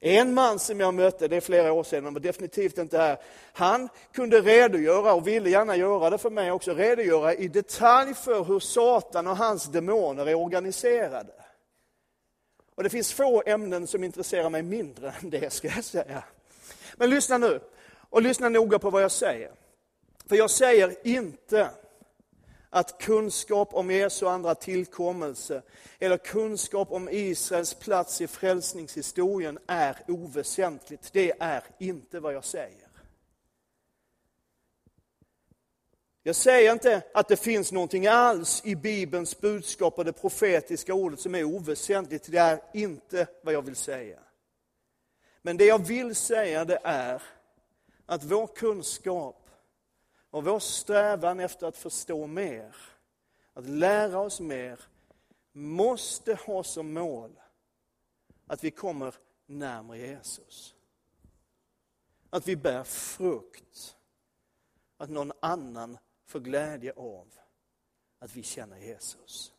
En 0.00 0.34
man 0.34 0.58
som 0.58 0.80
jag 0.80 0.94
mötte, 0.94 1.28
det 1.28 1.36
är 1.36 1.40
flera 1.40 1.72
år 1.72 1.84
sedan, 1.84 2.04
men 2.04 2.22
definitivt 2.22 2.78
inte 2.78 2.98
här, 2.98 3.18
han 3.52 3.88
kunde 4.12 4.40
redogöra, 4.40 5.14
och 5.14 5.26
ville 5.26 5.50
gärna 5.50 5.76
göra 5.76 6.10
det 6.10 6.18
för 6.18 6.30
mig 6.30 6.52
också, 6.52 6.74
redogöra 6.74 7.34
i 7.34 7.48
detalj 7.48 8.14
för 8.14 8.44
hur 8.44 8.60
Satan 8.60 9.26
och 9.26 9.36
hans 9.36 9.64
demoner 9.64 10.26
är 10.26 10.34
organiserade. 10.34 11.32
Och 12.74 12.82
det 12.82 12.90
finns 12.90 13.12
få 13.12 13.42
ämnen 13.46 13.86
som 13.86 14.04
intresserar 14.04 14.50
mig 14.50 14.62
mindre 14.62 15.14
än 15.22 15.30
det, 15.30 15.52
ska 15.52 15.68
jag 15.68 15.84
säga. 15.84 16.24
Men 16.96 17.10
lyssna 17.10 17.38
nu, 17.38 17.60
och 18.10 18.22
lyssna 18.22 18.48
noga 18.48 18.78
på 18.78 18.90
vad 18.90 19.02
jag 19.02 19.12
säger. 19.12 19.50
För 20.26 20.36
jag 20.36 20.50
säger 20.50 21.06
inte 21.06 21.70
att 22.70 22.98
kunskap 22.98 23.74
om 23.74 23.90
Jesu 23.90 24.26
andra 24.26 24.54
tillkommelse 24.54 25.62
eller 25.98 26.16
kunskap 26.16 26.92
om 26.92 27.08
Israels 27.12 27.74
plats 27.74 28.20
i 28.20 28.26
frälsningshistorien 28.26 29.58
är 29.66 29.96
oväsentligt. 30.08 31.12
Det 31.12 31.32
är 31.40 31.62
inte 31.78 32.20
vad 32.20 32.34
jag 32.34 32.44
säger. 32.44 32.83
Jag 36.26 36.36
säger 36.36 36.72
inte 36.72 37.02
att 37.14 37.28
det 37.28 37.36
finns 37.36 37.72
någonting 37.72 38.06
alls 38.06 38.62
i 38.64 38.76
Bibelns 38.76 39.40
budskap 39.40 39.98
och 39.98 40.04
det 40.04 40.12
profetiska 40.12 40.94
ordet 40.94 41.20
som 41.20 41.34
är 41.34 41.44
oväsentligt. 41.44 42.32
Det 42.32 42.38
är 42.38 42.60
inte 42.74 43.26
vad 43.42 43.54
jag 43.54 43.62
vill 43.62 43.76
säga. 43.76 44.18
Men 45.42 45.56
det 45.56 45.64
jag 45.64 45.86
vill 45.86 46.14
säga 46.14 46.64
det 46.64 46.80
är 46.84 47.22
att 48.06 48.24
vår 48.24 48.46
kunskap 48.46 49.50
och 50.30 50.44
vår 50.44 50.58
strävan 50.58 51.40
efter 51.40 51.66
att 51.66 51.76
förstå 51.76 52.26
mer, 52.26 52.76
att 53.54 53.68
lära 53.68 54.18
oss 54.18 54.40
mer, 54.40 54.80
måste 55.52 56.34
ha 56.34 56.64
som 56.64 56.92
mål 56.92 57.40
att 58.46 58.64
vi 58.64 58.70
kommer 58.70 59.14
närmare 59.46 59.98
Jesus. 59.98 60.74
att 62.30 62.48
vi 62.48 62.56
bär 62.56 62.84
frukt. 62.84 63.96
Att 64.96 65.10
någon 65.10 65.32
annan 65.40 65.98
för 66.24 66.40
glädje 66.40 66.92
av 66.92 67.34
att 68.18 68.36
vi 68.36 68.42
känner 68.42 68.78
Jesus. 68.78 69.52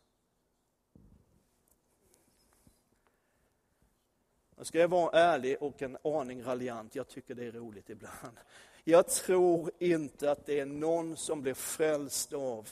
Nu 4.58 4.66
ska 4.66 4.80
jag 4.80 4.88
vara 4.88 5.20
ärlig 5.20 5.58
och 5.62 5.82
en 5.82 5.98
aning 6.04 6.44
raljant, 6.44 6.96
jag 6.96 7.08
tycker 7.08 7.36
det 7.36 7.46
är 7.46 7.52
roligt 7.52 7.90
ibland. 7.90 8.38
Jag 8.84 9.08
tror 9.08 9.72
inte 9.80 10.32
att 10.32 10.46
det 10.46 10.60
är 10.60 10.66
någon 10.66 11.18
som 11.18 11.42
blir 11.42 11.54
frälst 11.54 12.34
av 12.34 12.70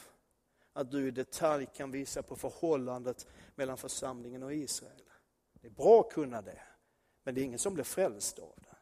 att 0.73 0.91
du 0.91 1.07
i 1.07 1.11
detalj 1.11 1.67
kan 1.75 1.91
visa 1.91 2.23
på 2.23 2.35
förhållandet 2.35 3.27
mellan 3.55 3.77
församlingen 3.77 4.43
och 4.43 4.53
Israel. 4.53 5.03
Det 5.53 5.67
är 5.67 5.71
bra 5.71 5.99
att 5.99 6.13
kunna 6.13 6.41
det, 6.41 6.61
men 7.23 7.35
det 7.35 7.41
är 7.41 7.45
ingen 7.45 7.59
som 7.59 7.73
blir 7.73 7.83
frälst 7.83 8.39
av 8.39 8.53
det. 8.55 8.72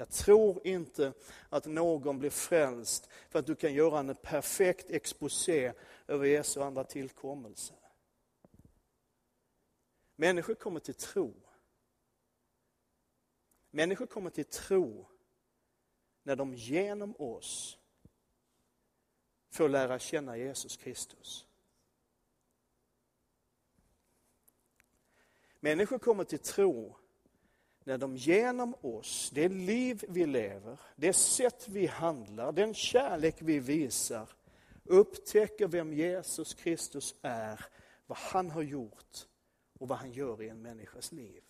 Jag 0.00 0.10
tror 0.10 0.66
inte 0.66 1.12
att 1.48 1.66
någon 1.66 2.18
blir 2.18 2.30
frälst 2.30 3.08
för 3.28 3.38
att 3.38 3.46
du 3.46 3.54
kan 3.54 3.74
göra 3.74 3.98
en 3.98 4.14
perfekt 4.14 4.90
exposé 4.90 5.72
över 6.06 6.26
Jesu 6.26 6.60
andra 6.60 6.84
tillkommelse. 6.84 7.74
Människor 10.16 10.54
kommer 10.54 10.80
till 10.80 10.94
tro. 10.94 11.34
Människor 13.70 14.06
kommer 14.06 14.30
till 14.30 14.44
tro 14.44 15.06
när 16.22 16.36
de 16.36 16.54
genom 16.54 17.14
oss 17.18 17.78
får 19.50 19.68
lära 19.68 19.98
känna 19.98 20.36
Jesus 20.36 20.76
Kristus. 20.76 21.46
Människor 25.60 25.98
kommer 25.98 26.24
till 26.24 26.38
tro 26.38 26.96
när 27.88 27.98
de 27.98 28.16
genom 28.16 28.74
oss, 28.80 29.30
det 29.34 29.48
liv 29.48 30.04
vi 30.08 30.26
lever, 30.26 30.80
det 30.96 31.12
sätt 31.12 31.68
vi 31.68 31.86
handlar, 31.86 32.52
den 32.52 32.74
kärlek 32.74 33.36
vi 33.38 33.58
visar, 33.58 34.28
upptäcker 34.84 35.68
vem 35.68 35.92
Jesus 35.92 36.54
Kristus 36.54 37.14
är, 37.22 37.64
vad 38.06 38.18
han 38.18 38.50
har 38.50 38.62
gjort 38.62 39.26
och 39.78 39.88
vad 39.88 39.98
han 39.98 40.12
gör 40.12 40.42
i 40.42 40.48
en 40.48 40.62
människas 40.62 41.12
liv. 41.12 41.42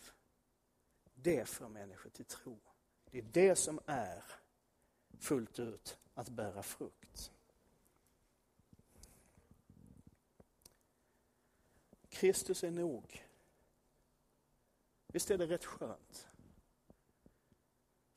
Det 1.15 1.49
för 1.49 1.69
människor 1.69 2.11
till 2.11 2.25
tro. 2.25 2.61
Det 3.11 3.19
är 3.19 3.27
det 3.33 3.57
som 3.57 3.81
är 3.87 4.25
fullt 5.19 5.59
ut 5.59 5.99
att 6.15 6.29
bära 6.29 6.63
frukt. 6.63 7.33
Kristus 12.09 12.65
är 12.65 12.71
nog. 12.71 13.25
Visst 15.13 15.31
är 15.31 15.39
det 15.39 15.47
rätt 15.47 15.65
skönt? 15.65 16.28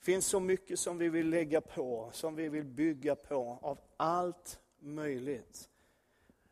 Det 0.02 0.06
finns 0.06 0.26
så 0.26 0.40
mycket 0.40 0.80
som 0.80 0.98
vi 0.98 1.10
vill 1.10 1.30
lägga 1.30 1.62
på, 1.62 2.10
som 2.14 2.36
vi 2.36 2.50
vill 2.50 2.64
bygga 2.64 3.16
på 3.16 3.60
av 3.62 3.80
allt 3.98 4.60
möjligt. 4.80 5.70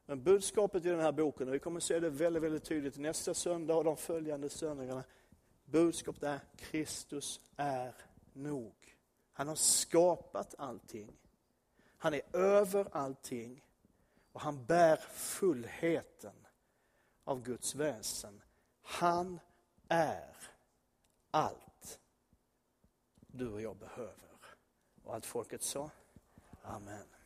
Men 0.05 0.23
budskapet 0.23 0.85
i 0.85 0.89
den 0.89 0.99
här 0.99 1.11
boken, 1.11 1.47
och 1.47 1.53
vi 1.53 1.59
kommer 1.59 1.79
se 1.79 1.99
det 1.99 2.09
väldigt, 2.09 2.43
väldigt 2.43 2.63
tydligt 2.63 2.97
nästa 2.97 3.33
söndag 3.33 3.75
och 3.75 3.83
de 3.83 3.97
följande 3.97 4.49
söndagarna. 4.49 5.03
Budskapet 5.65 6.23
är 6.23 6.39
Kristus 6.57 7.39
är 7.55 7.95
nog. 8.33 8.97
Han 9.33 9.47
har 9.47 9.55
skapat 9.55 10.55
allting. 10.57 11.13
Han 11.97 12.13
är 12.13 12.35
över 12.35 12.87
allting 12.91 13.63
och 14.31 14.41
han 14.41 14.65
bär 14.65 14.97
fullheten 15.11 16.47
av 17.23 17.43
Guds 17.43 17.75
väsen. 17.75 18.41
Han 18.81 19.39
är 19.87 20.35
allt 21.31 21.68
du 23.31 23.47
och 23.47 23.61
jag 23.61 23.77
behöver. 23.77 24.29
Och 25.03 25.13
allt 25.13 25.25
folket 25.25 25.61
sa? 25.61 25.89
Amen. 26.61 27.18